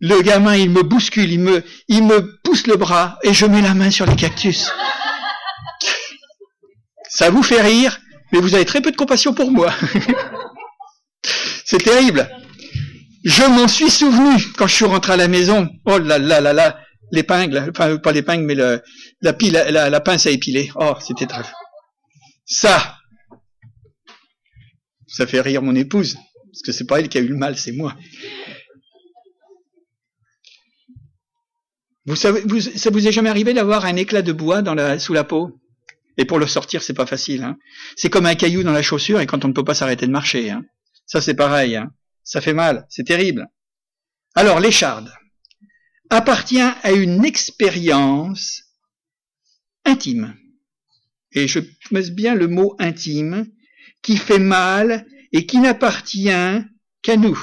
[0.00, 3.62] Le gamin, il me bouscule, il me, il me pousse le bras et je mets
[3.62, 4.70] la main sur les cactus.
[7.08, 7.98] Ça vous fait rire,
[8.32, 9.72] mais vous avez très peu de compassion pour moi.
[11.64, 12.28] C'est terrible.
[13.24, 15.68] Je m'en suis souvenu quand je suis rentré à la maison.
[15.86, 16.78] Oh là là là là,
[17.10, 18.82] l'épingle, enfin pas l'épingle, mais le,
[19.22, 20.70] la, pile, la, pince à épiler.
[20.74, 21.44] Oh, c'était très.
[22.44, 22.96] Ça,
[25.06, 26.16] ça fait rire mon épouse,
[26.52, 27.96] parce que c'est pas elle qui a eu le mal, c'est moi.
[32.06, 34.98] Vous savez, vous, ça vous est jamais arrivé d'avoir un éclat de bois dans la,
[34.98, 35.58] sous la peau?
[36.16, 37.42] Et pour le sortir, c'est pas facile.
[37.42, 37.58] Hein.
[37.96, 40.12] C'est comme un caillou dans la chaussure et quand on ne peut pas s'arrêter de
[40.12, 40.50] marcher.
[40.50, 40.64] Hein.
[41.06, 41.76] Ça, c'est pareil.
[41.76, 41.92] Hein.
[42.22, 43.48] Ça fait mal, c'est terrible.
[44.34, 45.12] Alors, l'écharde
[46.10, 48.62] appartient à une expérience
[49.84, 50.36] intime.
[51.32, 53.46] Et je mets bien le mot intime,
[54.02, 56.30] qui fait mal et qui n'appartient
[57.02, 57.38] qu'à nous.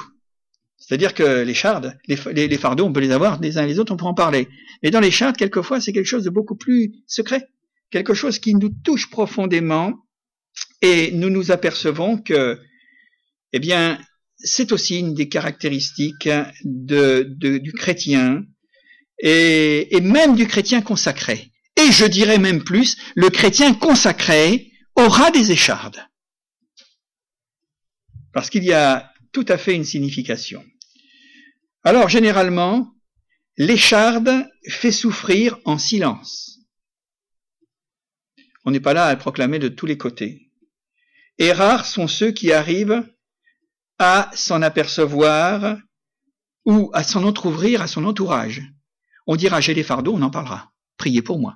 [0.91, 3.95] C'est-à-dire que les chardes, les, fardeaux, on peut les avoir les uns les autres, on
[3.95, 4.49] peut en parler.
[4.83, 7.47] Mais dans les chardes, quelquefois, c'est quelque chose de beaucoup plus secret,
[7.91, 9.93] quelque chose qui nous touche profondément,
[10.81, 12.59] et nous nous apercevons que,
[13.53, 14.01] eh bien,
[14.35, 16.27] c'est aussi une des caractéristiques
[16.65, 18.43] du chrétien,
[19.17, 21.53] et, et même du chrétien consacré.
[21.77, 26.05] Et je dirais même plus, le chrétien consacré aura des échardes.
[28.33, 30.61] Parce qu'il y a tout à fait une signification.
[31.83, 32.93] Alors, généralement,
[33.57, 36.59] l'écharde fait souffrir en silence.
[38.65, 40.51] On n'est pas là à proclamer de tous les côtés.
[41.39, 43.03] Et rares sont ceux qui arrivent
[43.97, 45.77] à s'en apercevoir
[46.65, 48.61] ou à s'en entr'ouvrir à son entourage.
[49.25, 50.71] On dira j'ai des fardeaux, on en parlera.
[50.97, 51.55] Priez pour moi.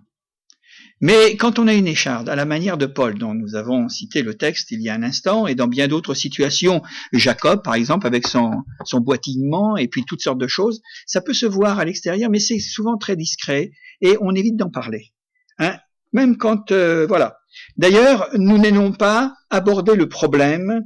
[1.05, 4.23] Mais quand on a une écharde, à la manière de Paul, dont nous avons cité
[4.23, 6.81] le texte il y a un instant, et dans bien d'autres situations,
[7.13, 11.35] Jacob, par exemple, avec son, son boitillement et puis toutes sortes de choses, ça peut
[11.35, 13.69] se voir à l'extérieur, mais c'est souvent très discret
[14.01, 15.13] et on évite d'en parler.
[15.59, 15.77] Hein
[16.11, 17.37] Même quand, euh, voilà.
[17.77, 20.85] D'ailleurs, nous n'aimons pas aborder le problème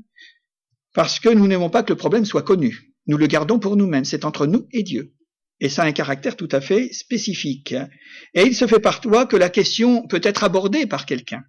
[0.94, 2.92] parce que nous n'aimons pas que le problème soit connu.
[3.08, 4.04] Nous le gardons pour nous-mêmes.
[4.04, 5.14] C'est entre nous et Dieu.
[5.62, 7.76] Et ça a un caractère tout à fait spécifique.
[8.34, 11.44] Et il se fait parfois que la question peut être abordée par quelqu'un.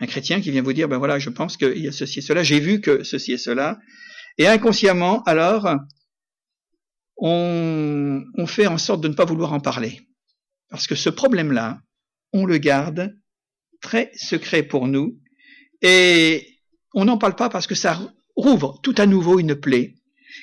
[0.00, 2.22] Un chrétien qui vient vous dire, ben voilà, je pense qu'il y a ceci et
[2.22, 3.78] cela, j'ai vu que ceci et cela.
[4.38, 5.76] Et inconsciemment, alors,
[7.18, 10.00] on, on fait en sorte de ne pas vouloir en parler.
[10.70, 11.80] Parce que ce problème-là,
[12.32, 13.14] on le garde
[13.82, 15.20] très secret pour nous.
[15.82, 16.58] Et
[16.94, 18.00] on n'en parle pas parce que ça
[18.36, 19.94] rouvre tout à nouveau une plaie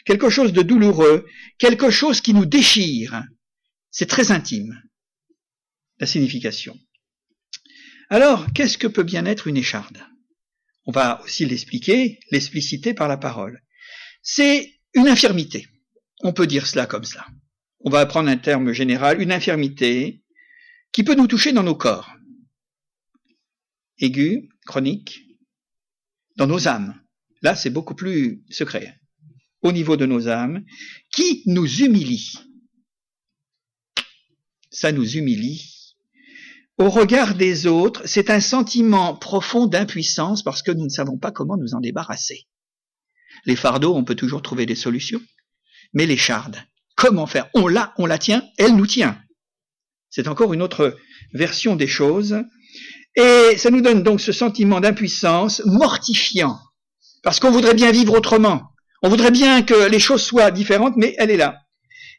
[0.06, 1.26] quelque chose de douloureux,
[1.58, 3.24] quelque chose qui nous déchire.
[3.92, 4.82] C'est très intime,
[6.00, 6.78] la signification.
[8.10, 10.04] Alors, qu'est-ce que peut bien être une écharde?
[10.86, 13.62] On va aussi l'expliquer, l'expliciter par la parole.
[14.22, 15.68] C'est une infirmité.
[16.22, 17.28] On peut dire cela comme cela.
[17.82, 20.24] On va prendre un terme général, une infirmité
[20.92, 22.16] qui peut nous toucher dans nos corps.
[24.00, 25.22] Aiguë, chronique,
[26.36, 27.00] dans nos âmes.
[27.42, 28.99] Là, c'est beaucoup plus secret
[29.62, 30.64] au niveau de nos âmes,
[31.12, 32.34] qui nous humilie.
[34.72, 35.96] Ça nous humilie.
[36.78, 41.32] Au regard des autres, c'est un sentiment profond d'impuissance parce que nous ne savons pas
[41.32, 42.48] comment nous en débarrasser.
[43.46, 45.22] Les fardeaux, on peut toujours trouver des solutions,
[45.94, 46.64] mais les chardes,
[46.96, 47.50] comment faire?
[47.54, 49.22] On l'a, on la tient, elle nous tient.
[50.10, 50.98] C'est encore une autre
[51.34, 52.38] version des choses.
[53.16, 56.58] Et ça nous donne donc ce sentiment d'impuissance mortifiant,
[57.24, 58.69] parce qu'on voudrait bien vivre autrement.
[59.02, 61.62] On voudrait bien que les choses soient différentes, mais elle est là,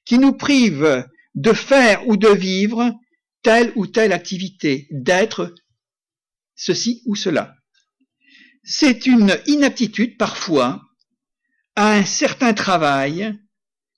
[0.04, 2.92] qui nous prive de faire ou de vivre
[3.42, 5.54] telle ou telle activité, d'être
[6.54, 7.54] ceci ou cela.
[8.64, 10.82] C'est une inaptitude parfois
[11.76, 13.38] à un certain travail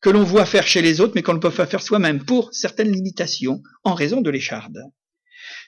[0.01, 2.53] que l'on voit faire chez les autres, mais qu'on ne peut pas faire soi-même pour
[2.53, 4.79] certaines limitations en raison de l'écharde.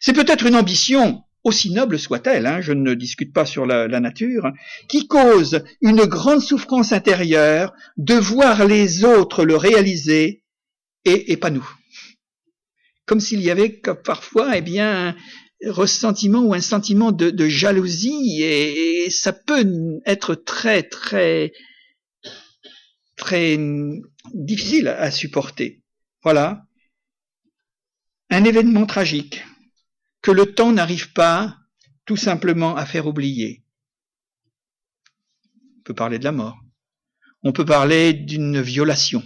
[0.00, 4.50] C'est peut-être une ambition aussi noble soit-elle, hein, je ne discute pas sur la, nature,
[4.88, 10.42] qui cause une grande souffrance intérieure de voir les autres le réaliser
[11.04, 11.68] et, pas nous.
[13.04, 13.68] Comme s'il y avait
[14.04, 15.16] parfois, eh bien, un
[15.70, 19.66] ressentiment ou un sentiment de, jalousie et, ça peut
[20.06, 21.52] être très, très,
[23.16, 23.58] très
[24.32, 25.82] difficile à supporter.
[26.22, 26.64] Voilà.
[28.30, 29.44] Un événement tragique
[30.24, 31.58] que le temps n'arrive pas
[32.06, 33.62] tout simplement à faire oublier.
[35.78, 36.58] On peut parler de la mort.
[37.42, 39.22] On peut parler d'une violation.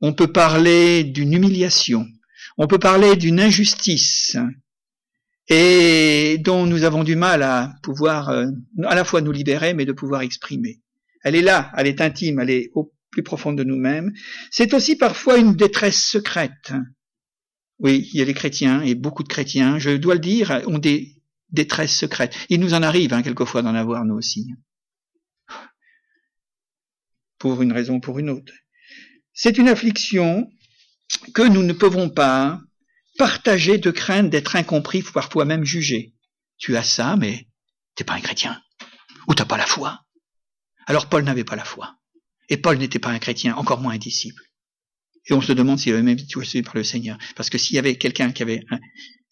[0.00, 2.08] On peut parler d'une humiliation.
[2.58, 4.36] On peut parler d'une injustice
[5.48, 8.46] et dont nous avons du mal à pouvoir euh,
[8.86, 10.80] à la fois nous libérer mais de pouvoir exprimer.
[11.22, 14.12] Elle est là, elle est intime, elle est au plus profond de nous-mêmes.
[14.50, 16.72] C'est aussi parfois une détresse secrète
[17.78, 20.78] oui, il y a les chrétiens, et beaucoup de chrétiens, je dois le dire, ont
[20.78, 22.36] des détresses secrètes.
[22.48, 24.48] Il nous en arrive hein, quelquefois d'en avoir nous aussi.
[27.38, 28.52] Pour une raison ou pour une autre.
[29.32, 30.50] C'est une affliction
[31.34, 32.60] que nous ne pouvons pas
[33.18, 36.14] partager de crainte d'être incompris, parfois même jugé.
[36.58, 37.48] Tu as ça, mais
[37.94, 38.60] t'es pas un chrétien.
[39.28, 40.00] Ou t'as pas la foi.
[40.86, 41.96] Alors Paul n'avait pas la foi.
[42.48, 44.42] Et Paul n'était pas un chrétien, encore moins un disciple.
[45.26, 47.18] Et on se demande s'il avait même été choisi par le Seigneur.
[47.36, 48.64] Parce que s'il y avait quelqu'un qui avait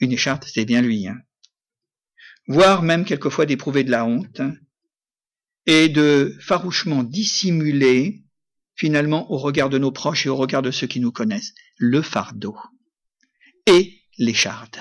[0.01, 1.07] une écharpe, c'était bien lui.
[1.07, 1.19] Hein.
[2.49, 4.41] Voire même quelquefois d'éprouver de la honte.
[5.67, 8.25] et de farouchement dissimuler
[8.75, 12.03] finalement au regard de nos proches et au regard de ceux qui nous connaissent le
[12.03, 12.57] fardeau
[13.67, 14.77] et l'écharde.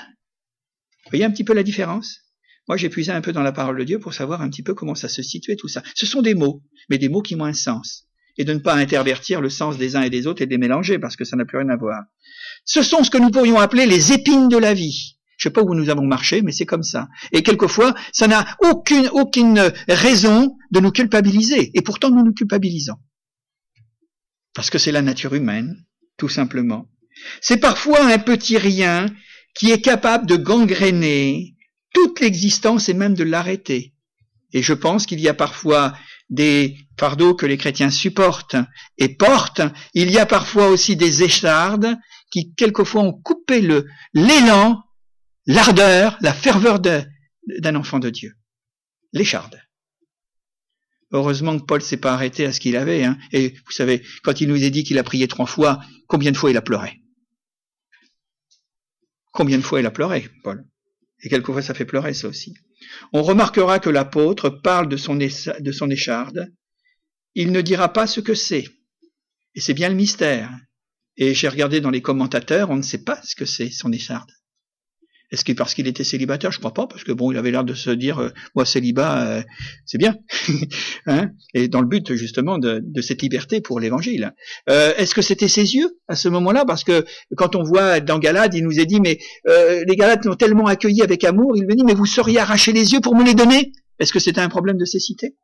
[1.06, 2.22] Vous voyez un petit peu la différence?
[2.68, 4.74] Moi j'ai puisé un peu dans la parole de Dieu pour savoir un petit peu
[4.74, 5.84] comment ça se situait tout ça.
[5.96, 8.08] Ce sont des mots, mais des mots qui ont un sens.
[8.38, 10.58] Et de ne pas intervertir le sens des uns et des autres et de les
[10.58, 12.02] mélanger parce que ça n'a plus rien à voir.
[12.66, 15.18] Ce sont ce que nous pourrions appeler les épines de la vie.
[15.38, 17.08] Je sais pas où nous avons marché, mais c'est comme ça.
[17.32, 21.72] Et quelquefois, ça n'a aucune, aucune raison de nous culpabiliser.
[21.74, 22.98] Et pourtant, nous nous culpabilisons.
[24.54, 25.84] Parce que c'est la nature humaine,
[26.18, 26.88] tout simplement.
[27.42, 29.08] C'est parfois un petit rien
[29.56, 31.56] qui est capable de gangréner
[31.94, 33.94] toute l'existence et même de l'arrêter.
[34.54, 35.94] Et je pense qu'il y a parfois
[36.32, 38.56] des fardeaux que les chrétiens supportent
[38.98, 39.62] et portent.
[39.94, 41.98] Il y a parfois aussi des échardes
[42.32, 44.82] qui quelquefois ont coupé le, l'élan,
[45.46, 48.34] l'ardeur, la ferveur d'un enfant de Dieu.
[49.14, 49.62] L'écharde.
[51.12, 53.04] Heureusement que Paul s'est pas arrêté à ce qu'il avait.
[53.04, 53.18] Hein.
[53.34, 56.38] Et vous savez, quand il nous a dit qu'il a prié trois fois, combien de
[56.38, 57.02] fois il a pleuré?
[59.34, 60.66] Combien de fois il a pleuré, Paul?
[61.24, 62.54] Et quelquefois ça fait pleurer ça aussi.
[63.14, 66.52] On remarquera que l'apôtre parle de son, de son écharde.
[67.36, 68.66] Il ne dira pas ce que c'est.
[69.56, 70.52] Et c'est bien le mystère.
[71.18, 74.32] Et j'ai regardé dans les commentateurs, on ne sait pas ce que c'est son écharde.
[75.32, 76.52] Est-ce que parce qu'il était célibataire?
[76.52, 79.28] Je crois pas, parce que bon, il avait l'air de se dire, euh, moi célibat,
[79.28, 79.42] euh,
[79.86, 80.18] c'est bien,
[81.08, 81.30] hein?
[81.54, 84.34] Et dans le but justement de, cette liberté pour l'Évangile.
[84.70, 86.66] Euh, est-ce que c'était ses yeux à ce moment-là?
[86.66, 87.06] Parce que
[87.38, 91.02] quand on voit dans Galade, il nous a dit, mais les Galades l'ont tellement accueilli
[91.02, 93.72] avec amour, il me dit, mais vous seriez arraché les yeux pour me les donner?
[94.00, 95.36] Est-ce que c'était un problème de cécité?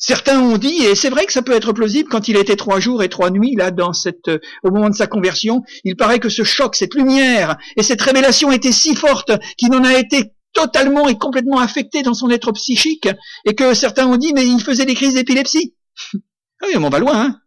[0.00, 2.78] Certains ont dit, et c'est vrai que ça peut être plausible, quand il était trois
[2.78, 6.20] jours et trois nuits, là, dans cette, euh, au moment de sa conversion, il paraît
[6.20, 10.32] que ce choc, cette lumière et cette révélation étaient si forte qu'il en a été
[10.52, 13.08] totalement et complètement affecté dans son être psychique,
[13.44, 15.74] et que certains ont dit, mais il faisait des crises d'épilepsie.
[16.14, 17.40] ah oui, on va loin, hein.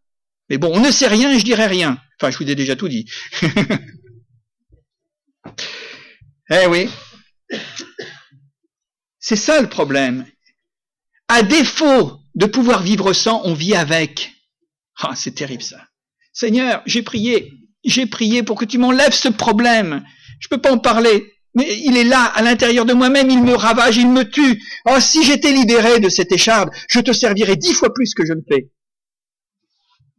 [0.50, 1.98] Mais bon, on ne sait rien je dirais rien.
[2.20, 3.10] Enfin, je vous ai déjà tout dit.
[6.52, 6.90] eh oui.
[9.20, 10.26] C'est ça le problème.
[11.30, 14.34] À défaut de pouvoir vivre sans, on vit avec.
[15.02, 15.78] Ah, c'est terrible ça.
[16.34, 17.52] Seigneur, j'ai prié,
[17.84, 20.04] j'ai prié pour que tu m'enlèves ce problème.
[20.40, 23.54] Je peux pas en parler, mais il est là, à l'intérieur de moi-même, il me
[23.54, 24.62] ravage, il me tue.
[24.86, 28.34] Oh, si j'étais libéré de cette écharde, je te servirais dix fois plus que je
[28.34, 28.72] ne fais.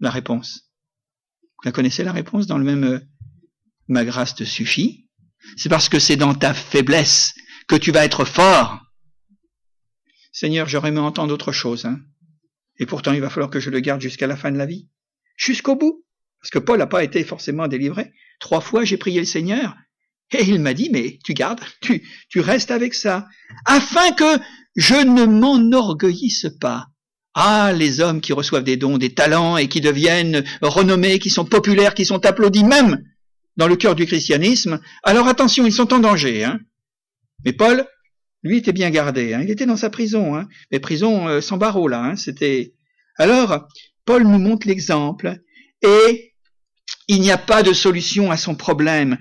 [0.01, 0.68] La réponse.
[1.42, 3.01] Vous la connaissez la réponse dans le même euh,
[3.88, 5.09] Ma grâce te suffit?
[5.57, 7.35] C'est parce que c'est dans ta faiblesse
[7.68, 8.81] que tu vas être fort.
[10.32, 11.84] Seigneur, j'aurais aimé entendre autre chose.
[11.84, 12.00] Hein.
[12.78, 14.88] Et pourtant, il va falloir que je le garde jusqu'à la fin de la vie.
[15.36, 16.04] Jusqu'au bout.
[16.40, 18.12] Parce que Paul n'a pas été forcément délivré.
[18.40, 19.76] Trois fois, j'ai prié le Seigneur.
[20.32, 23.28] Et il m'a dit, mais tu gardes, tu, tu restes avec ça.
[23.66, 24.40] Afin que
[24.74, 26.88] je ne m'enorgueillisse pas.
[27.34, 31.44] Ah, les hommes qui reçoivent des dons, des talents et qui deviennent renommés, qui sont
[31.44, 33.02] populaires, qui sont applaudis même
[33.56, 34.80] dans le cœur du christianisme.
[35.02, 36.44] Alors attention, ils sont en danger.
[36.44, 36.60] Hein.
[37.44, 37.86] Mais Paul,
[38.42, 39.40] lui était bien gardé, hein.
[39.42, 40.48] il était dans sa prison, hein.
[40.70, 42.02] mais prison euh, sans barreaux là.
[42.02, 42.16] Hein.
[42.16, 42.74] C'était.
[43.16, 43.66] Alors,
[44.05, 45.38] Paul nous montre l'exemple
[45.83, 46.33] et
[47.09, 49.18] il n'y a pas de solution à son problème.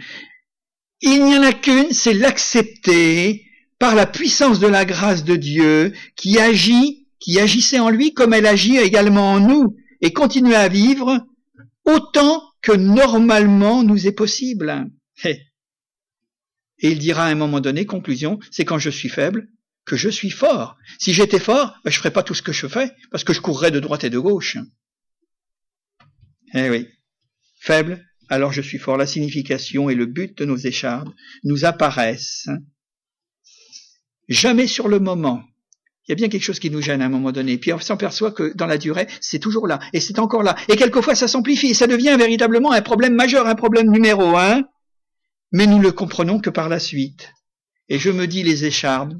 [1.01, 3.43] Il n'y en a qu'une, c'est l'accepter
[3.79, 8.33] par la puissance de la grâce de Dieu qui agit, qui agissait en lui comme
[8.33, 11.25] elle agit également en nous et continuer à vivre
[11.85, 14.87] autant que normalement nous est possible.
[16.81, 19.47] Et il dira à un moment donné, conclusion, c'est quand je suis faible
[19.85, 20.77] que je suis fort.
[20.99, 23.41] Si j'étais fort, ben, je ferais pas tout ce que je fais, parce que je
[23.41, 24.57] courrais de droite et de gauche.
[26.53, 26.87] Eh oui.
[27.59, 28.97] Faible, alors je suis fort.
[28.97, 31.13] La signification et le but de nos échardes
[31.43, 32.47] nous apparaissent
[34.27, 35.43] jamais sur le moment.
[36.07, 37.57] Il y a bien quelque chose qui nous gêne à un moment donné.
[37.57, 39.79] Puis on s'aperçoit que dans la durée, c'est toujours là.
[39.93, 40.55] Et c'est encore là.
[40.67, 41.67] Et quelquefois, ça s'amplifie.
[41.67, 44.63] Et ça devient véritablement un problème majeur, un problème numéro un
[45.51, 47.33] mais nous le comprenons que par la suite.
[47.89, 49.19] Et je me dis les échardes,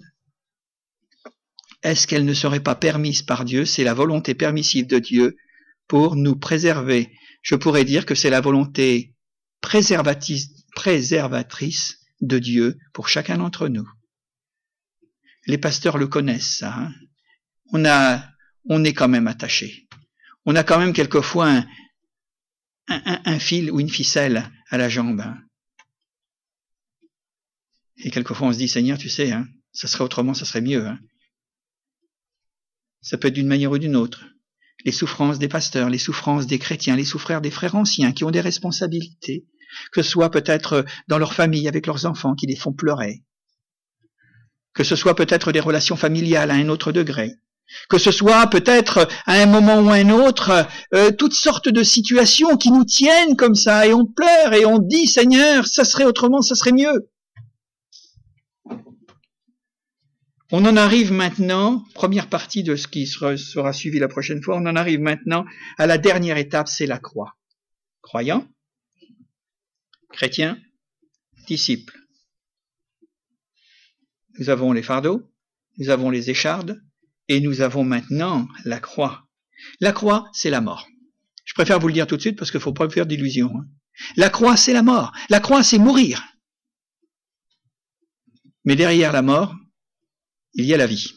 [1.84, 3.66] est-ce qu'elles ne seraient pas permises par Dieu?
[3.66, 5.36] C'est la volonté permissive de Dieu
[5.88, 7.12] pour nous préserver.
[7.42, 9.16] Je pourrais dire que c'est la volonté
[9.62, 13.90] préservatrice de Dieu pour chacun d'entre nous.
[15.48, 16.74] Les pasteurs le connaissent, ça.
[16.74, 16.94] Hein.
[17.74, 18.24] on a,
[18.66, 19.88] on est quand même attaché.
[20.46, 21.64] On a quand même quelquefois
[22.88, 25.22] un, fil ou une ficelle à la jambe.
[25.22, 25.38] Hein.
[28.04, 30.88] Et quelquefois on se dit, Seigneur, tu sais, hein, ça serait autrement, ça serait mieux.
[30.88, 31.00] Hein.
[33.02, 34.26] Ça peut être d'une manière ou d'une autre.
[34.86, 38.32] Les souffrances des pasteurs, les souffrances des chrétiens, les souffrances des frères anciens qui ont
[38.32, 39.46] des responsabilités,
[39.92, 43.24] que ce soit peut-être dans leur famille avec leurs enfants qui les font pleurer,
[44.74, 47.36] que ce soit peut-être des relations familiales à un autre degré,
[47.90, 51.84] que ce soit peut-être à un moment ou à un autre, euh, toutes sortes de
[51.84, 56.06] situations qui nous tiennent comme ça, et on pleure et on dit Seigneur, ça serait
[56.06, 57.12] autrement, ça serait mieux.
[60.54, 64.66] On en arrive maintenant, première partie de ce qui sera, suivi la prochaine fois, on
[64.66, 65.46] en arrive maintenant
[65.78, 67.38] à la dernière étape, c'est la croix.
[68.02, 68.46] Croyant,
[70.12, 70.60] chrétien,
[71.48, 71.98] disciple.
[74.40, 75.32] Nous avons les fardeaux,
[75.78, 76.82] nous avons les échardes,
[77.30, 79.30] et nous avons maintenant la croix.
[79.80, 80.90] La croix, c'est la mort.
[81.46, 83.54] Je préfère vous le dire tout de suite parce qu'il ne faut pas faire d'illusions.
[83.56, 83.68] Hein.
[84.18, 85.14] La croix, c'est la mort.
[85.30, 86.24] La croix, c'est mourir.
[88.66, 89.56] Mais derrière la mort,
[90.54, 91.14] il y a la vie.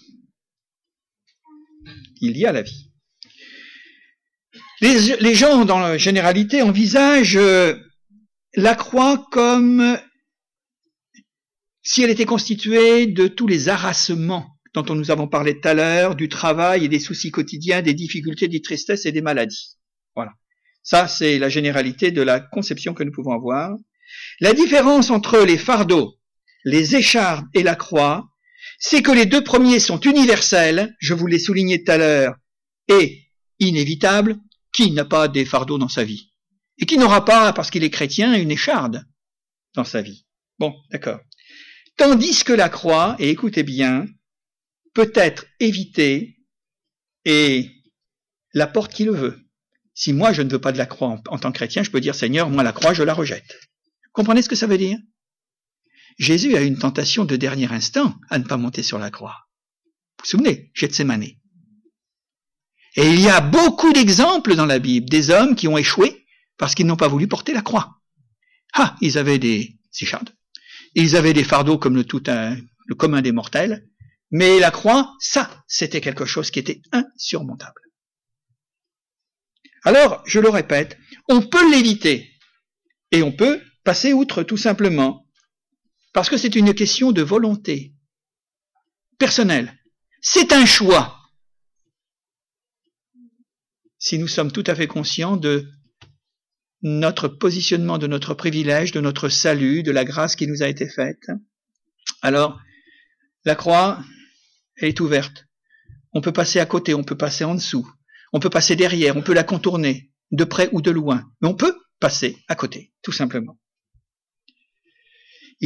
[2.20, 2.91] Il y a la vie.
[4.80, 7.74] Les, gens, dans la généralité, envisagent euh,
[8.55, 9.99] la croix comme
[11.82, 16.16] si elle était constituée de tous les harassements dont nous avons parlé tout à l'heure,
[16.16, 19.76] du travail et des soucis quotidiens, des difficultés, des tristesses et des maladies.
[20.16, 20.32] Voilà.
[20.82, 23.76] Ça, c'est la généralité de la conception que nous pouvons avoir.
[24.41, 26.16] La différence entre les fardeaux,
[26.64, 28.28] les échardes et la croix,
[28.79, 32.35] c'est que les deux premiers sont universels, je vous l'ai souligné tout à l'heure,
[32.89, 33.25] et
[33.59, 34.39] inévitables.
[34.72, 36.33] Qui n'a pas des fardeaux dans sa vie
[36.79, 39.05] Et qui n'aura pas, parce qu'il est chrétien, une écharde
[39.77, 40.27] dans sa vie
[40.59, 41.20] Bon, d'accord.
[41.97, 44.07] Tandis que la croix, et écoutez bien,
[44.95, 46.39] peut être évité
[47.25, 47.70] et
[48.53, 49.41] la porte qui le veut.
[49.95, 52.01] Si moi je ne veux pas de la croix en, tant que chrétien, je peux
[52.01, 53.61] dire Seigneur, moi la croix, je la rejette.
[54.12, 54.99] Comprenez ce que ça veut dire?
[56.19, 59.49] Jésus a eu une tentation de dernier instant à ne pas monter sur la croix.
[60.19, 61.25] Vous vous souvenez, Gethsemane?
[62.97, 66.75] Et il y a beaucoup d'exemples dans la Bible des hommes qui ont échoué parce
[66.75, 68.01] qu'ils n'ont pas voulu porter la croix.
[68.73, 70.31] Ah, ils avaient des échardes.
[70.95, 73.89] Ils avaient des fardeaux comme le tout le commun des mortels.
[74.31, 77.81] Mais la croix, ça, c'était quelque chose qui était insurmontable.
[79.85, 80.97] Alors, je le répète,
[81.29, 82.31] on peut l'éviter
[83.11, 85.24] et on peut passer outre tout simplement
[86.15, 87.93] parce que c'est une question de volonté
[89.19, 89.77] personnelle.
[90.23, 91.19] C'est un choix.
[93.99, 95.69] Si nous sommes tout à fait conscients de
[96.83, 100.89] notre positionnement, de notre privilège, de notre salut, de la grâce qui nous a été
[100.89, 101.27] faite,
[102.23, 102.61] alors
[103.45, 104.03] la croix,
[104.77, 105.47] elle est ouverte.
[106.12, 107.91] On peut passer à côté, on peut passer en dessous,
[108.33, 111.57] on peut passer derrière, on peut la contourner, de près ou de loin, mais on
[111.57, 113.59] peut passer à côté, tout simplement.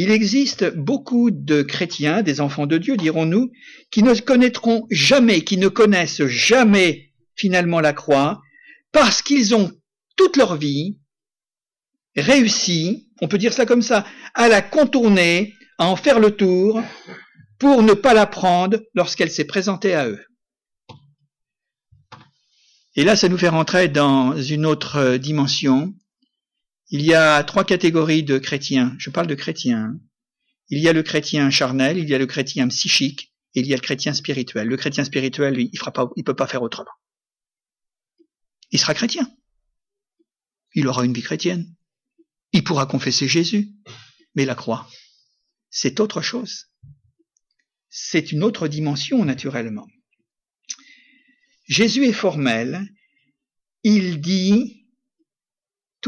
[0.01, 3.51] Il existe beaucoup de chrétiens, des enfants de Dieu, dirons-nous,
[3.91, 8.41] qui ne connaîtront jamais, qui ne connaissent jamais finalement la croix,
[8.93, 9.73] parce qu'ils ont
[10.15, 11.01] toute leur vie
[12.15, 16.81] réussi, on peut dire ça comme ça, à la contourner, à en faire le tour,
[17.59, 20.25] pour ne pas la prendre lorsqu'elle s'est présentée à eux.
[22.95, 25.93] Et là, ça nous fait rentrer dans une autre dimension.
[26.91, 28.97] Il y a trois catégories de chrétiens.
[28.99, 29.99] Je parle de chrétiens.
[30.69, 33.73] Il y a le chrétien charnel, il y a le chrétien psychique, et il y
[33.73, 34.69] a le chrétien spirituel.
[34.69, 36.91] Le chrétien spirituel, lui, il fera pas, il peut pas faire autrement.
[38.71, 39.31] Il sera chrétien.
[40.75, 41.75] Il aura une vie chrétienne.
[42.53, 43.71] Il pourra confesser Jésus.
[44.35, 44.89] Mais la croix,
[45.71, 46.69] c'est autre chose
[47.89, 49.89] c'est une autre dimension naturellement.
[51.67, 52.89] Jésus est formel,
[53.83, 54.78] il dit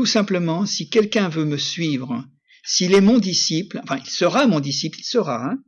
[0.01, 2.25] tout simplement, si quelqu'un veut me suivre,
[2.65, 5.59] s'il est mon disciple, enfin il sera mon disciple, il sera, hein,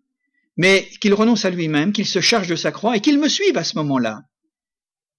[0.56, 3.58] mais qu'il renonce à lui-même, qu'il se charge de sa croix et qu'il me suive
[3.58, 4.22] à ce moment-là.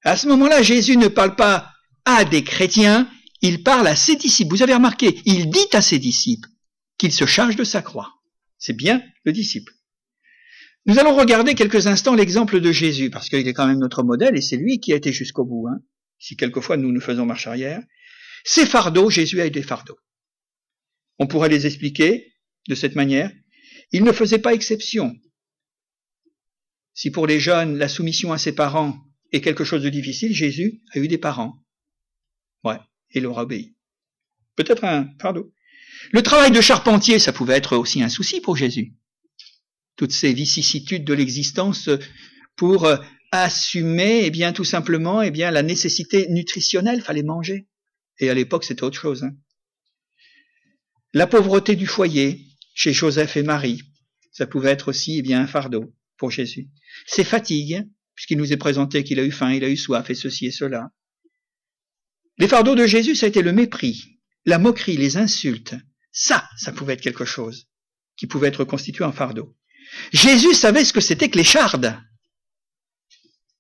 [0.03, 1.70] À ce moment-là, Jésus ne parle pas
[2.05, 3.07] à des chrétiens,
[3.43, 4.49] il parle à ses disciples.
[4.49, 6.49] Vous avez remarqué, il dit à ses disciples
[6.97, 8.16] qu'il se charge de sa croix.
[8.57, 9.74] C'est bien le disciple.
[10.88, 14.36] Nous allons regarder quelques instants l'exemple de Jésus, parce qu'il est quand même notre modèle
[14.36, 15.68] et c'est lui qui a été jusqu'au bout.
[15.68, 15.84] Hein.
[16.18, 17.84] Si quelquefois nous nous faisons marche arrière.
[18.44, 19.98] Ces fardeaux, Jésus a eu des fardeaux.
[21.20, 22.34] On pourrait les expliquer
[22.68, 23.32] de cette manière.
[23.91, 25.16] Il ne faisait pas exception.
[26.94, 28.98] Si pour les jeunes, la soumission à ses parents
[29.32, 31.56] est quelque chose de difficile, Jésus a eu des parents.
[32.64, 32.78] Ouais,
[33.12, 33.76] et leur a obéi.
[34.56, 35.54] Peut-être un fardeau.
[36.12, 38.94] Le travail de charpentier, ça pouvait être aussi un souci pour Jésus
[39.96, 41.89] toutes ces vicissitudes de l'existence
[42.56, 42.98] pour euh,
[43.32, 47.68] assumer, eh bien, tout simplement, eh bien, la nécessité nutritionnelle, fallait manger.
[48.20, 49.24] Et à l'époque, c'était autre chose.
[49.24, 49.36] Hein.
[51.14, 53.82] La pauvreté du foyer, chez Joseph et Marie,
[54.32, 56.70] ça pouvait être aussi, eh bien, un fardeau pour Jésus.
[57.05, 60.16] Ses fatigues, puisqu'il nous est présenté qu'il a eu faim, il a eu soif, et
[60.16, 60.91] ceci et cela.
[62.39, 65.76] Les fardeaux de Jésus, ça a été le mépris, la moquerie, les insultes.
[66.11, 67.68] Ça, ça pouvait être quelque chose
[68.18, 69.55] qui pouvait être constitué en fardeau.
[70.11, 71.97] Jésus savait ce que c'était que l'écharde.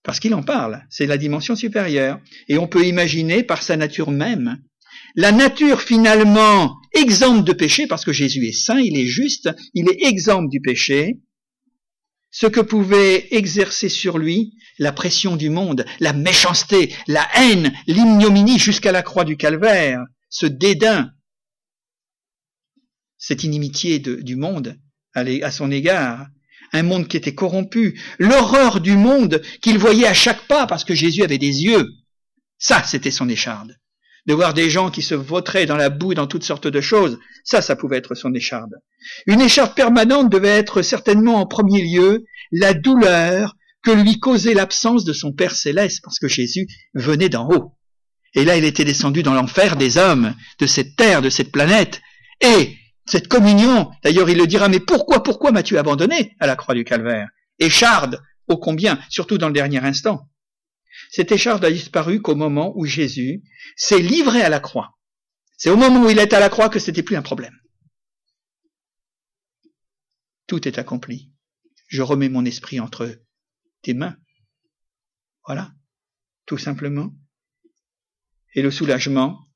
[0.03, 2.19] Parce qu'il en parle, c'est la dimension supérieure.
[2.49, 4.57] Et on peut imaginer par sa nature même,
[5.15, 9.89] la nature finalement exempte de péché, parce que Jésus est saint, il est juste, il
[9.89, 11.19] est exempt du péché,
[12.31, 18.57] ce que pouvait exercer sur lui la pression du monde, la méchanceté, la haine, l'ignominie
[18.57, 21.11] jusqu'à la croix du calvaire, ce dédain,
[23.19, 24.79] cette inimitié du monde
[25.13, 26.27] à son égard,
[26.73, 30.95] un monde qui était corrompu, l'horreur du monde qu'il voyait à chaque pas parce que
[30.95, 31.87] Jésus avait des yeux.
[32.57, 33.77] Ça, c'était son écharde.
[34.25, 37.19] De voir des gens qui se vautraient dans la boue dans toutes sortes de choses,
[37.43, 38.71] ça, ça pouvait être son écharde.
[39.27, 45.03] Une écharde permanente devait être certainement en premier lieu la douleur que lui causait l'absence
[45.03, 47.77] de son Père céleste, parce que Jésus venait d'en haut.
[48.33, 52.01] Et là, il était descendu dans l'enfer des hommes, de cette terre, de cette planète.
[52.41, 56.73] Et cette communion, d'ailleurs, il le dira, mais pourquoi, pourquoi m'as-tu abandonné à la croix
[56.73, 57.29] du calvaire?
[57.59, 60.29] Écharde, ô combien, surtout dans le dernier instant.
[61.11, 63.43] Cette écharde a disparu qu'au moment où Jésus
[63.75, 64.97] s'est livré à la croix.
[65.57, 67.57] C'est au moment où il est à la croix que c'était plus un problème.
[70.47, 71.31] Tout est accompli.
[71.87, 73.21] Je remets mon esprit entre
[73.81, 74.17] tes mains.
[75.45, 75.71] Voilà,
[76.45, 77.13] tout simplement.
[78.55, 79.47] Et le soulagement,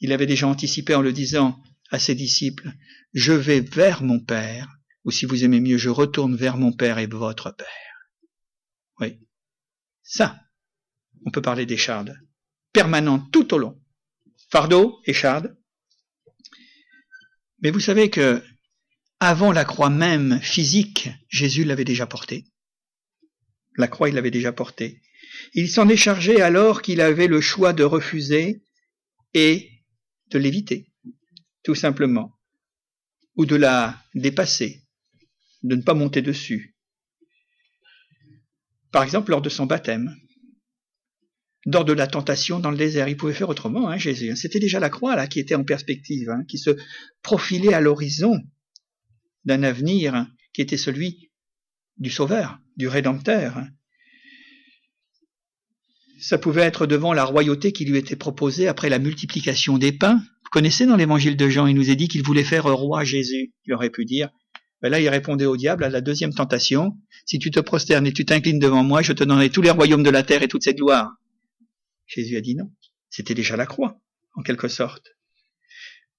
[0.00, 1.60] il avait déjà anticipé en le disant
[1.90, 2.72] à ses disciples,
[3.12, 4.68] je vais vers mon Père,
[5.04, 7.66] ou si vous aimez mieux, je retourne vers mon Père et votre Père.
[9.00, 9.18] Oui.
[10.02, 10.40] Ça,
[11.26, 12.16] on peut parler d'écharde,
[12.72, 13.80] permanente tout au long.
[14.50, 15.56] Fardeau, écharde.
[17.62, 18.42] Mais vous savez que,
[19.20, 22.46] avant la croix même physique, Jésus l'avait déjà portée.
[23.76, 25.02] La croix, il l'avait déjà portée.
[25.54, 28.64] Il s'en est chargé alors qu'il avait le choix de refuser
[29.34, 29.70] et
[30.30, 30.89] de l'éviter,
[31.62, 32.38] tout simplement,
[33.36, 34.82] ou de la dépasser,
[35.62, 36.76] de ne pas monter dessus.
[38.92, 40.16] Par exemple, lors de son baptême,
[41.66, 44.34] lors de la tentation dans le désert, il pouvait faire autrement, hein, Jésus.
[44.36, 46.70] C'était déjà la croix là qui était en perspective, hein, qui se
[47.22, 48.40] profilait à l'horizon
[49.44, 51.30] d'un avenir qui était celui
[51.98, 53.62] du Sauveur, du Rédempteur.
[56.20, 60.16] Ça pouvait être devant la royauté qui lui était proposée après la multiplication des pains.
[60.16, 63.54] Vous connaissez dans l'évangile de Jean, il nous est dit qu'il voulait faire roi Jésus.
[63.64, 64.28] Il aurait pu dire,
[64.82, 68.12] ben là il répondait au diable à la deuxième tentation, si tu te prosternes et
[68.12, 70.62] tu t'inclines devant moi, je te donnerai tous les royaumes de la terre et toute
[70.62, 71.10] cette gloire.
[72.06, 72.70] Jésus a dit non.
[73.08, 73.98] C'était déjà la croix,
[74.34, 75.16] en quelque sorte.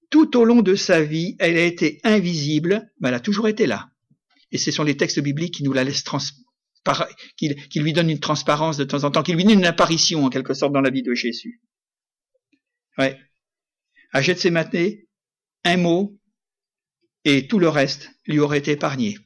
[0.10, 3.68] Tout au long de sa vie, elle a été invisible, mais elle a toujours été
[3.68, 3.92] là.
[4.52, 6.20] Et ce sont les textes bibliques qui nous la laissent trans
[7.38, 10.26] qui, qui, lui donnent une transparence de temps en temps, qui lui donnent une apparition
[10.26, 11.62] en quelque sorte dans la vie de Jésus.
[12.98, 13.20] Ouais.
[14.14, 14.70] À Gethsemane,
[15.64, 16.20] un mot
[17.24, 19.18] et tout le reste lui aurait été épargné.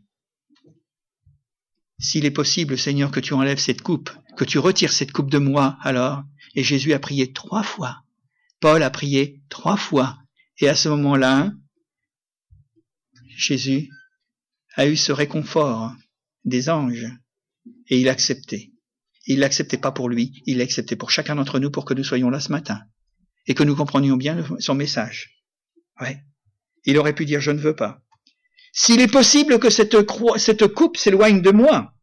[1.98, 5.38] S'il est possible, Seigneur, que tu enlèves cette coupe, que tu retires cette coupe de
[5.38, 6.24] moi, alors.
[6.56, 8.04] Et Jésus a prié trois fois.
[8.60, 10.18] Paul a prié trois fois.
[10.60, 11.52] Et à ce moment-là,
[13.38, 13.90] Jésus
[14.76, 15.94] a eu ce réconfort
[16.44, 17.08] des anges
[17.88, 18.74] et il a accepté.
[19.28, 22.30] Il l'acceptait pas pour lui, il l'acceptait pour chacun d'entre nous pour que nous soyons
[22.30, 22.82] là ce matin
[23.48, 25.44] et que nous comprenions bien son message.
[26.00, 26.24] Ouais.
[26.84, 28.04] Il aurait pu dire je ne veux pas.
[28.74, 29.96] S'il est possible que cette,
[30.38, 31.94] cette coupe s'éloigne de moi,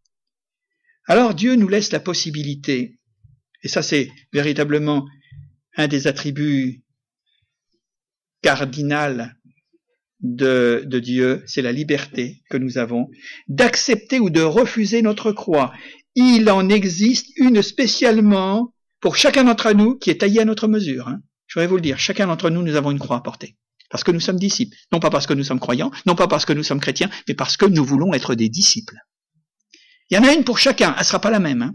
[1.06, 2.98] alors Dieu nous laisse la possibilité,
[3.62, 5.06] et ça c'est véritablement
[5.76, 6.82] un des attributs
[8.40, 9.36] cardinal
[10.22, 13.10] de, Dieu, c'est la liberté que nous avons,
[13.48, 15.72] d'accepter ou de refuser notre croix.
[16.14, 21.08] Il en existe une spécialement pour chacun d'entre nous qui est taillée à notre mesure.
[21.08, 21.20] Hein.
[21.46, 23.56] Je voudrais vous le dire, chacun d'entre nous, nous avons une croix à porter.
[23.90, 24.76] Parce que nous sommes disciples.
[24.90, 27.34] Non pas parce que nous sommes croyants, non pas parce que nous sommes chrétiens, mais
[27.34, 28.96] parce que nous voulons être des disciples.
[30.08, 31.74] Il y en a une pour chacun, elle ne sera pas la même, hein,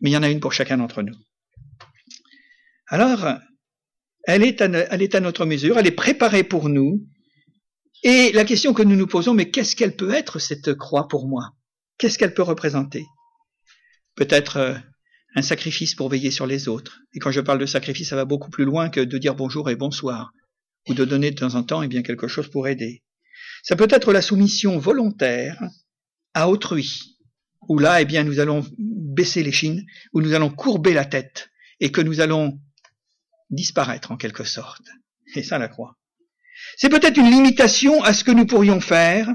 [0.00, 1.14] mais il y en a une pour chacun d'entre nous.
[2.88, 3.26] Alors,
[4.24, 4.60] elle est
[5.14, 7.06] à notre mesure, elle est préparée pour nous,
[8.02, 11.26] et la question que nous nous posons, mais qu'est-ce qu'elle peut être cette croix pour
[11.26, 11.54] moi?
[11.98, 13.04] Qu'est-ce qu'elle peut représenter?
[14.14, 14.74] Peut-être euh,
[15.34, 17.00] un sacrifice pour veiller sur les autres.
[17.12, 19.68] Et quand je parle de sacrifice, ça va beaucoup plus loin que de dire bonjour
[19.70, 20.32] et bonsoir
[20.88, 23.02] ou de donner de temps en temps eh bien, quelque chose pour aider.
[23.62, 25.60] Ça peut être la soumission volontaire
[26.34, 27.18] à autrui,
[27.68, 31.50] où là, eh bien, nous allons baisser les chines, où nous allons courber la tête,
[31.80, 32.60] et que nous allons
[33.50, 34.86] disparaître en quelque sorte.
[35.26, 35.97] C'est ça la croix.
[36.76, 39.28] C'est peut-être une limitation à ce que nous pourrions faire,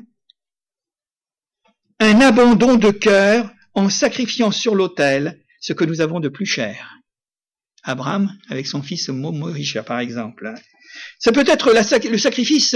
[1.99, 6.99] un abandon de cœur en sacrifiant sur l'autel ce que nous avons de plus cher.
[7.83, 10.53] Abraham avec son fils Momorisha, par exemple.
[11.19, 12.75] Ça peut être le sacrifice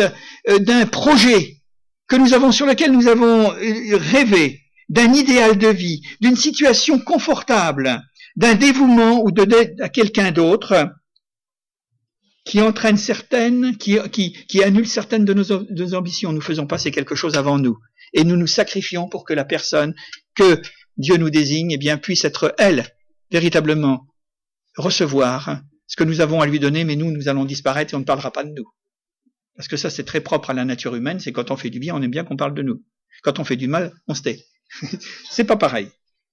[0.50, 1.58] euh, d'un projet
[2.08, 7.00] que nous avons, sur lequel nous avons euh, rêvé, d'un idéal de vie, d'une situation
[7.00, 8.02] confortable,
[8.38, 10.90] d'un dévouement ou de à quelqu'un d'autre,
[12.48, 16.32] qui entraîne certaines, qui, qui, annule certaines de nos, de nos ambitions.
[16.32, 17.78] Nous faisons passer quelque chose avant nous.
[18.14, 19.94] Et nous nous sacrifions pour que la personne
[20.34, 20.62] que
[20.96, 22.88] Dieu nous désigne, eh bien, puisse être, elle,
[23.32, 24.08] véritablement,
[24.78, 28.00] recevoir ce que nous avons à lui donner, mais nous, nous allons disparaître et on
[28.00, 28.66] ne parlera pas de nous.
[29.58, 31.80] Parce que ça, c'est très propre à la nature humaine, c'est quand on fait du
[31.80, 32.82] bien, on aime bien qu'on parle de nous.
[33.24, 34.46] Quand on fait du mal, on se tait.
[35.30, 35.90] c'est pas pareil,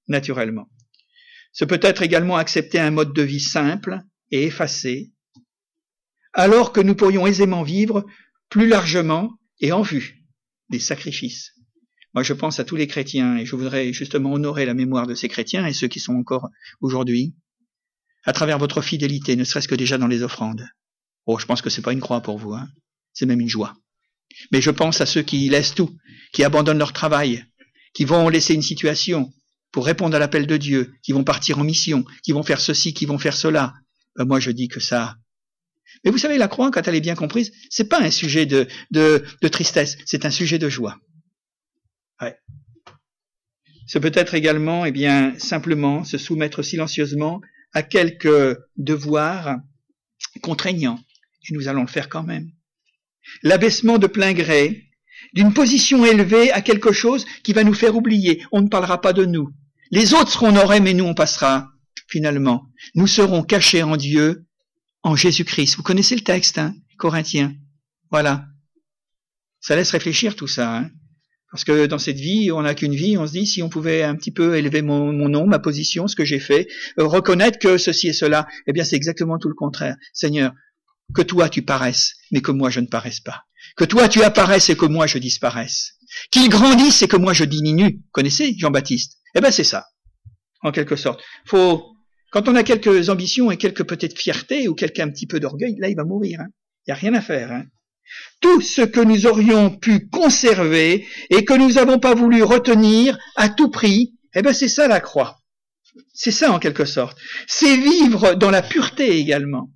[0.06, 0.68] naturellement.
[1.52, 3.98] Ce peut être également accepter un mode de vie simple
[4.30, 5.13] et effacé,
[6.35, 8.05] alors que nous pourrions aisément vivre
[8.51, 10.24] plus largement et en vue
[10.68, 11.53] des sacrifices.
[12.12, 15.14] Moi, je pense à tous les chrétiens et je voudrais justement honorer la mémoire de
[15.14, 16.49] ces chrétiens et ceux qui sont encore
[16.80, 17.35] aujourd'hui
[18.24, 20.66] à travers votre fidélité, ne serait-ce que déjà dans les offrandes.
[21.26, 22.68] Oh, je pense que c'est pas une croix pour vous, hein.
[23.12, 23.76] C'est même une joie.
[24.51, 25.97] Mais je pense à ceux qui laissent tout,
[26.32, 27.45] qui abandonnent leur travail,
[27.93, 29.32] qui vont laisser une situation
[29.72, 32.95] pour répondre à l'appel de Dieu, qui vont partir en mission, qui vont faire ceci,
[32.95, 33.74] qui vont faire cela.
[34.16, 35.16] Ben moi, je dis que ça.
[36.05, 38.66] Mais vous savez, la croix, quand elle est bien comprise, c'est pas un sujet de,
[38.91, 40.99] de, tristesse, c'est un sujet de joie.
[42.20, 42.37] Ouais.
[43.87, 47.41] C'est peut-être également, eh bien, simplement se soumettre silencieusement
[47.72, 49.59] à quelques devoirs
[50.43, 51.01] contraignants,
[51.49, 52.51] et nous allons le faire quand même.
[53.43, 54.85] L'abaissement de plein gré
[55.32, 58.45] d'une position élevée à quelque chose qui va nous faire oublier.
[58.53, 59.51] On ne parlera pas de nous.
[59.91, 61.70] Les autres seront honorés, mais nous on passera.
[62.09, 64.43] Finalement, nous serons cachés en Dieu,
[65.05, 65.76] en Jésus-Christ.
[65.76, 67.55] Vous connaissez le texte, hein, Corinthiens?
[68.11, 68.46] Voilà.
[69.61, 70.78] Ça laisse réfléchir tout ça.
[70.78, 70.90] Hein.
[71.52, 74.02] Parce que dans cette vie, on n'a qu'une vie, on se dit si on pouvait
[74.02, 76.66] un petit peu élever mon, nom, ma position, ce que j'ai fait,
[76.98, 79.94] euh, reconnaître que ceci et cela, eh bien c'est exactement tout le contraire.
[80.12, 80.52] Seigneur,
[81.14, 83.44] que toi tu paraisses, mais que moi je ne paraisse pas.
[83.76, 85.92] Que toi tu apparaisses et que moi je disparaisse.
[86.32, 88.00] Qu'il grandisse et que moi je diminue.
[88.11, 89.18] Connaissez Jean-Baptiste?
[89.36, 89.86] Eh bien c'est ça,
[90.62, 91.22] en quelque sorte.
[91.46, 91.93] Faut,
[92.35, 95.76] quand on a quelques ambitions et quelques peut-être fierté ou quelques un petit peu d'orgueil,
[95.78, 96.41] là il va mourir.
[96.41, 96.49] Hein.
[96.85, 97.53] Il n'y a rien à faire.
[97.53, 97.62] Hein.
[98.41, 103.49] Tout ce que nous aurions pu conserver et que nous n'avons pas voulu retenir à
[103.49, 105.39] tout prix, eh ben c'est ça la croix.
[106.12, 107.16] C'est ça en quelque sorte.
[107.47, 109.70] C'est vivre dans la pureté également.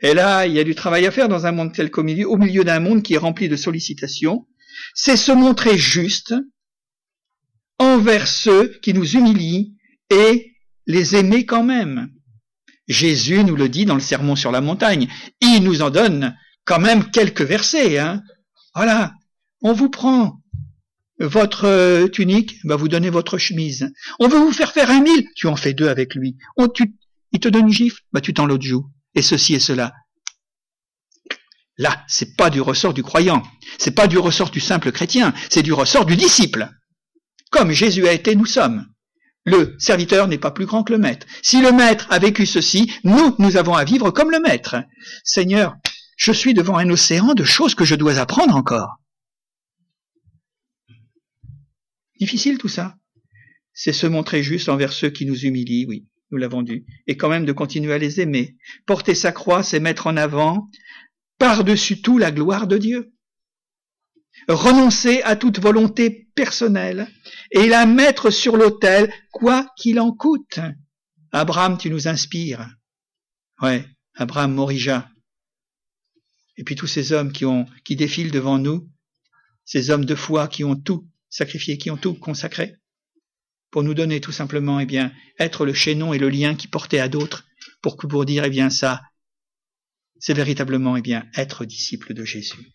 [0.00, 2.28] Et là, il y a du travail à faire dans un monde tel qu'au milieu,
[2.28, 4.46] au milieu d'un monde qui est rempli de sollicitations.
[4.94, 6.36] C'est se montrer juste
[7.80, 9.74] envers ceux qui nous humilient
[10.10, 10.53] et
[10.86, 12.10] les aimer quand même.
[12.86, 15.08] Jésus nous le dit dans le sermon sur la montagne.
[15.40, 17.98] Il nous en donne quand même quelques versets.
[17.98, 18.22] Hein.
[18.74, 19.14] Voilà,
[19.62, 20.40] on vous prend
[21.20, 23.92] votre euh, tunique, bah vous donnez votre chemise.
[24.18, 26.36] On veut vous faire faire un mille, tu en fais deux avec lui.
[26.56, 26.68] On,
[27.32, 28.86] il te donne une gifle, bah tu t'en l'autre joue.
[29.14, 29.92] Et ceci et cela.
[31.78, 33.42] Là, c'est pas du ressort du croyant,
[33.78, 36.68] c'est pas du ressort du simple chrétien, c'est du ressort du disciple.
[37.50, 38.86] Comme Jésus a été, nous sommes.
[39.44, 41.26] Le serviteur n'est pas plus grand que le maître.
[41.42, 44.76] Si le maître a vécu ceci, nous, nous avons à vivre comme le maître.
[45.22, 45.76] Seigneur,
[46.16, 48.96] je suis devant un océan de choses que je dois apprendre encore.
[52.18, 52.96] Difficile tout ça.
[53.74, 57.28] C'est se montrer juste envers ceux qui nous humilient, oui, nous l'avons dit, et quand
[57.28, 58.56] même de continuer à les aimer.
[58.86, 60.70] Porter sa croix, c'est mettre en avant,
[61.38, 63.12] par-dessus tout, la gloire de Dieu.
[64.48, 67.08] Renoncer à toute volonté personnelle
[67.50, 70.60] et la mettre sur l'autel, quoi qu'il en coûte.
[71.32, 72.68] Abraham, tu nous inspires.
[73.60, 73.84] Ouais,
[74.16, 75.08] Abraham Morija,
[76.56, 78.88] et puis tous ces hommes qui ont, qui défilent devant nous,
[79.64, 82.76] ces hommes de foi qui ont tout sacrifié, qui ont tout consacré,
[83.70, 87.00] pour nous donner tout simplement, eh bien, être le chaînon et le lien qui portait
[87.00, 87.44] à d'autres,
[87.82, 89.02] pour pour dire, eh bien, ça,
[90.20, 92.72] c'est véritablement, eh bien, être disciple de Jésus.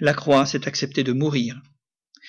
[0.00, 1.60] La croix, c'est accepter de mourir.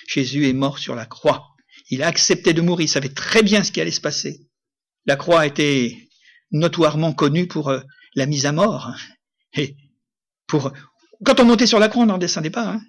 [0.08, 1.48] Jésus est mort sur la croix.
[1.90, 2.86] Il a accepté de mourir.
[2.86, 4.48] Il savait très bien ce qui allait se passer.
[5.06, 5.98] La croix était
[6.52, 7.80] notoirement connue pour euh,
[8.16, 8.92] la mise à mort.
[9.54, 9.76] Et
[11.26, 12.68] quand on montait sur la croix, on n'en descendait pas.
[12.68, 12.82] Hein.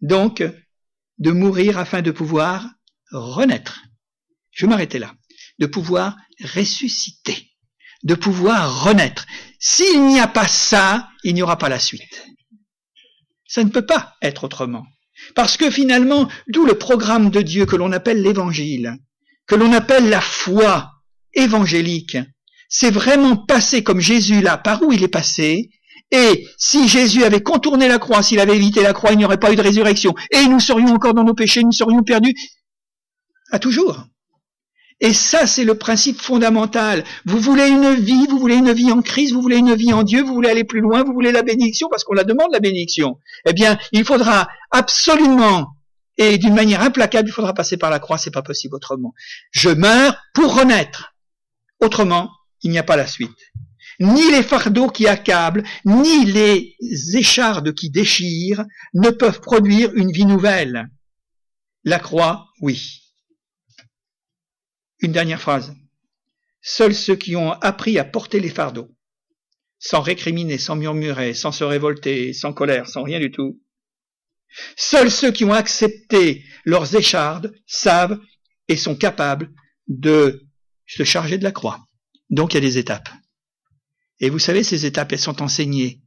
[0.00, 0.42] Donc,
[1.18, 2.68] de mourir afin de pouvoir
[3.10, 3.84] renaître.
[4.50, 5.14] Je vais là.
[5.58, 7.50] De pouvoir ressusciter.
[8.02, 9.26] De pouvoir renaître.
[9.58, 12.26] S'il n'y a pas ça, il n'y aura pas la suite.
[13.48, 14.86] Ça ne peut pas être autrement.
[15.34, 18.96] Parce que finalement, d'où le programme de Dieu que l'on appelle l'évangile,
[19.46, 20.92] que l'on appelle la foi
[21.34, 22.18] évangélique,
[22.68, 25.70] c'est vraiment passé comme Jésus là, par où il est passé.
[26.10, 29.40] Et si Jésus avait contourné la croix, s'il avait évité la croix, il n'y aurait
[29.40, 30.14] pas eu de résurrection.
[30.30, 32.34] Et nous serions encore dans nos péchés, nous serions perdus
[33.50, 34.04] à toujours.
[35.00, 37.04] Et ça, c'est le principe fondamental.
[37.24, 40.02] Vous voulez une vie, vous voulez une vie en Christ, vous voulez une vie en
[40.02, 42.60] Dieu, vous voulez aller plus loin, vous voulez la bénédiction, parce qu'on la demande la
[42.60, 43.18] bénédiction.
[43.46, 45.68] Eh bien, il faudra absolument
[46.18, 49.14] et d'une manière implacable, il faudra passer par la croix, c'est pas possible autrement.
[49.52, 51.14] Je meurs pour renaître.
[51.80, 52.30] Autrement,
[52.62, 53.38] il n'y a pas la suite.
[54.00, 56.76] Ni les fardeaux qui accablent, ni les
[57.14, 60.88] échardes qui déchirent ne peuvent produire une vie nouvelle.
[61.84, 63.07] La croix, oui.
[65.00, 65.74] Une dernière phrase.
[66.60, 68.88] Seuls ceux qui ont appris à porter les fardeaux,
[69.78, 73.60] sans récriminer, sans murmurer, sans se révolter, sans colère, sans rien du tout,
[74.76, 78.20] seuls ceux qui ont accepté leurs échardes savent
[78.66, 79.52] et sont capables
[79.86, 80.46] de
[80.86, 81.86] se charger de la croix.
[82.30, 83.08] Donc il y a des étapes.
[84.20, 86.02] Et vous savez, ces étapes, elles sont enseignées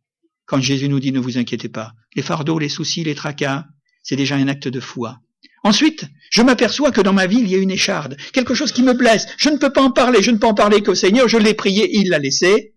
[0.45, 1.93] quand Jésus nous dit ne vous inquiétez pas.
[2.15, 3.65] Les fardeaux, les soucis, les tracas,
[4.03, 5.19] c'est déjà un acte de foi.
[5.63, 8.83] Ensuite, je m'aperçois que dans ma vie, il y a une écharde, quelque chose qui
[8.83, 9.27] me blesse.
[9.37, 11.53] Je ne peux pas en parler, je ne peux en parler qu'au Seigneur, je l'ai
[11.53, 12.75] prié, il l'a laissé.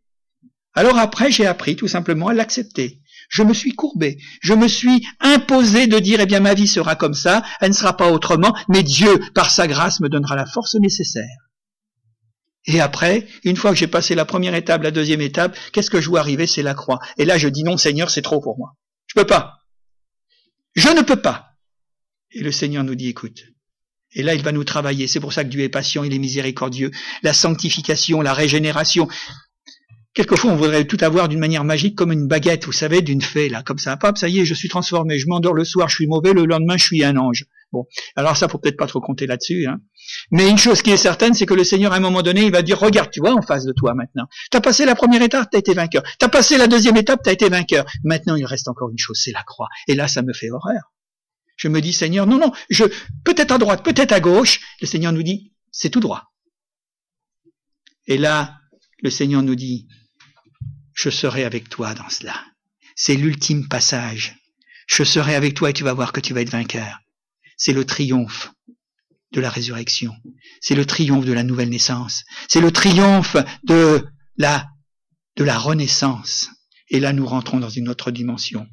[0.75, 3.01] Alors après, j'ai appris tout simplement à l'accepter.
[3.31, 6.95] Je me suis courbé, je me suis imposé de dire, eh bien, ma vie sera
[6.95, 10.47] comme ça, elle ne sera pas autrement, mais Dieu, par sa grâce, me donnera la
[10.47, 11.25] force nécessaire.
[12.67, 16.01] Et après, une fois que j'ai passé la première étape, la deuxième étape, qu'est-ce que
[16.01, 16.47] je vois arriver?
[16.47, 16.99] C'est la croix.
[17.19, 18.75] Et là, je dis non, Seigneur, c'est trop pour moi.
[19.07, 19.59] Je peux pas.
[20.75, 21.54] Je ne peux pas.
[22.35, 23.45] Et le Seigneur nous dit, écoute.
[24.12, 25.07] Et là, il va nous travailler.
[25.09, 26.91] C'est pour ça que Dieu est patient, il est miséricordieux.
[27.22, 29.09] La sanctification, la régénération.
[30.14, 33.49] Quelquefois, on voudrait tout avoir d'une manière magique, comme une baguette, vous savez, d'une fée,
[33.49, 33.97] là, comme ça.
[33.97, 35.18] Pop, ça y est, je suis transformé.
[35.18, 36.32] Je m'endors le soir, je suis mauvais.
[36.32, 37.47] Le lendemain, je suis un ange.
[37.72, 39.66] Bon, alors ça, faut peut-être pas trop compter là-dessus.
[39.66, 39.78] Hein.
[40.30, 42.53] Mais une chose qui est certaine, c'est que le Seigneur, à un moment donné, il
[42.53, 44.26] va dire, regarde, tu vois en face de toi maintenant.
[44.53, 46.05] Tu as passé la première étape, tu as été vainqueur.
[46.20, 47.85] Tu as passé la deuxième étape, tu as été vainqueur.
[48.05, 49.68] Maintenant, il reste encore une chose, c'est la croix.
[49.89, 50.93] Et là, ça me fait horreur.
[51.65, 52.85] Je me dis, Seigneur, non, non, je,
[53.25, 54.61] peut-être à droite, peut-être à gauche.
[54.81, 56.33] Le Seigneur nous dit, c'est tout droit.
[58.07, 58.61] Et là,
[59.03, 59.89] le Seigneur nous dit,
[60.93, 62.45] je serai avec toi dans cela.
[62.97, 64.37] C'est l'ultime passage.
[64.87, 67.01] Je serai avec toi et tu vas voir que tu vas être vainqueur
[67.57, 68.53] c'est le triomphe
[69.33, 70.15] de la résurrection.
[70.61, 72.25] C'est le triomphe de la nouvelle naissance.
[72.49, 74.05] C'est le triomphe de
[74.37, 74.69] la,
[75.37, 76.51] de la renaissance.
[76.89, 78.67] Et là, nous rentrons dans une autre dimension.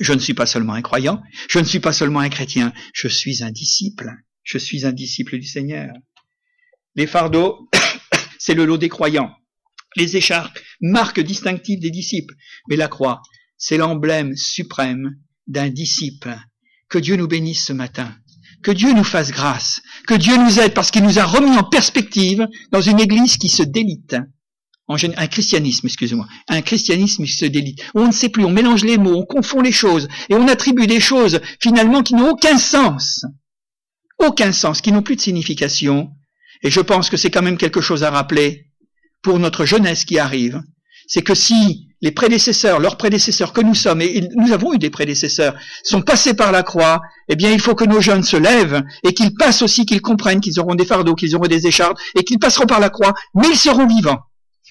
[0.00, 3.08] Je ne suis pas seulement un croyant, je ne suis pas seulement un chrétien, je
[3.08, 4.10] suis un disciple.
[4.42, 5.92] Je suis un disciple du Seigneur.
[6.96, 7.68] Les fardeaux,
[8.38, 9.30] c'est le lot des croyants.
[9.96, 12.34] Les écharpes, marque distinctive des disciples.
[12.68, 13.22] Mais la croix,
[13.56, 15.16] c'est l'emblème suprême
[15.46, 16.36] d'un disciple
[16.88, 18.14] que Dieu nous bénisse ce matin.
[18.62, 19.80] Que Dieu nous fasse grâce.
[20.06, 23.48] Que Dieu nous aide parce qu'il nous a remis en perspective dans une église qui
[23.48, 24.16] se délite.
[24.88, 26.26] Un christianisme, excusez-moi.
[26.48, 27.80] Un christianisme qui se délite.
[27.94, 30.86] On ne sait plus, on mélange les mots, on confond les choses et on attribue
[30.86, 33.24] des choses finalement qui n'ont aucun sens.
[34.18, 36.10] Aucun sens, qui n'ont plus de signification.
[36.62, 38.66] Et je pense que c'est quand même quelque chose à rappeler
[39.22, 40.60] pour notre jeunesse qui arrive.
[41.06, 44.90] C'est que si les prédécesseurs, leurs prédécesseurs que nous sommes, et nous avons eu des
[44.90, 45.54] prédécesseurs,
[45.84, 49.14] sont passés par la croix, eh bien il faut que nos jeunes se lèvent et
[49.14, 52.40] qu'ils passent aussi, qu'ils comprennent qu'ils auront des fardeaux, qu'ils auront des échardes, et qu'ils
[52.40, 54.18] passeront par la croix, mais ils seront vivants.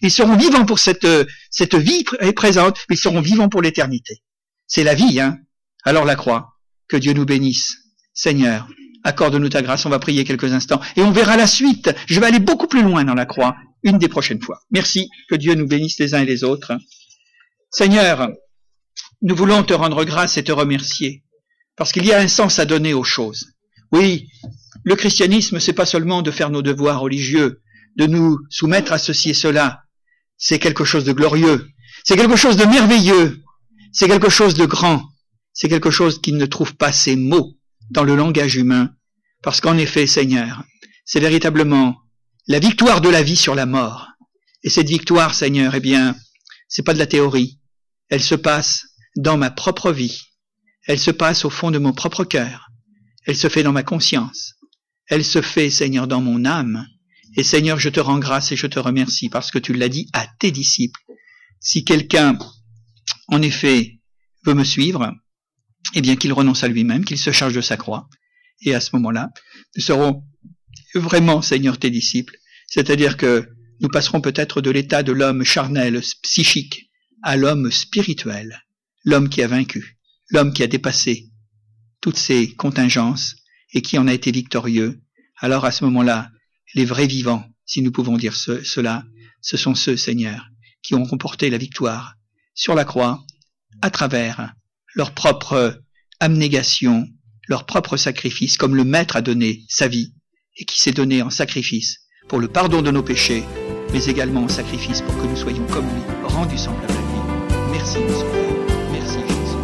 [0.02, 1.08] Ils seront vivants pour cette,
[1.50, 2.04] cette vie
[2.36, 4.22] présente, mais ils seront vivants pour l'éternité.
[4.68, 5.38] C'est la vie, hein.
[5.84, 7.78] Alors la croix, que Dieu nous bénisse.
[8.14, 8.68] Seigneur,
[9.04, 11.94] accorde-nous ta grâce, on va prier quelques instants, et on verra la suite.
[12.08, 14.60] Je vais aller beaucoup plus loin dans la croix, une des prochaines fois.
[14.70, 16.74] Merci, que Dieu nous bénisse les uns et les autres.
[17.72, 18.30] Seigneur,
[19.22, 21.24] nous voulons te rendre grâce et te remercier,
[21.76, 23.54] parce qu'il y a un sens à donner aux choses.
[23.92, 24.28] Oui,
[24.84, 27.62] le christianisme, c'est pas seulement de faire nos devoirs religieux,
[27.98, 29.84] de nous soumettre à ceci et cela.
[30.44, 31.70] C'est quelque chose de glorieux.
[32.04, 33.44] C'est quelque chose de merveilleux.
[33.94, 35.04] C'est quelque chose de grand.
[35.54, 37.56] C'est quelque chose qui ne trouve pas ses mots
[37.92, 38.90] dans le langage humain.
[39.44, 40.64] Parce qu'en effet, Seigneur,
[41.06, 41.96] c'est véritablement
[42.48, 44.08] la victoire de la vie sur la mort.
[44.64, 46.16] Et cette victoire, Seigneur, eh bien,
[46.68, 47.60] c'est pas de la théorie.
[48.10, 50.22] Elle se passe dans ma propre vie.
[50.88, 52.70] Elle se passe au fond de mon propre cœur.
[53.28, 54.56] Elle se fait dans ma conscience.
[55.08, 56.88] Elle se fait, Seigneur, dans mon âme.
[57.38, 60.08] Et Seigneur, je te rends grâce et je te remercie parce que tu l'as dit
[60.14, 61.00] à tes disciples.
[61.60, 62.38] Si quelqu'un,
[63.28, 64.00] en effet,
[64.46, 65.14] veut me suivre,
[65.94, 68.10] eh bien qu'il renonce à lui-même, qu'il se charge de sa croix.
[68.62, 69.30] Et à ce moment-là,
[69.76, 70.24] nous serons
[70.96, 72.38] vraiment, Seigneur, tes disciples.
[72.68, 73.48] C'est-à-dire que
[73.80, 76.92] nous passerons peut-être de l'état de l'homme charnel, psychique,
[77.24, 78.64] à l'homme spirituel,
[79.04, 79.98] l'homme qui a vaincu,
[80.30, 81.30] l'homme qui a dépassé
[82.02, 83.36] toutes ces contingences
[83.74, 85.02] et qui en a été victorieux,
[85.38, 86.30] alors à ce moment-là,
[86.74, 89.04] les vrais vivants, si nous pouvons dire cela,
[89.42, 90.48] ce sont ceux, Seigneur,
[90.84, 92.16] qui ont remporté la victoire
[92.54, 93.24] sur la croix
[93.82, 94.54] à travers
[94.96, 95.82] leur propre
[96.20, 97.08] abnégation,
[97.48, 100.14] leur propre sacrifice, comme le Maître a donné sa vie
[100.58, 103.44] et qui s'est donné en sacrifice pour le pardon de nos péchés,
[103.92, 106.94] mais également en sacrifice pour que nous soyons comme lui, rendus semblables
[107.72, 108.00] Merci,
[108.92, 109.58] Merci, Jésus.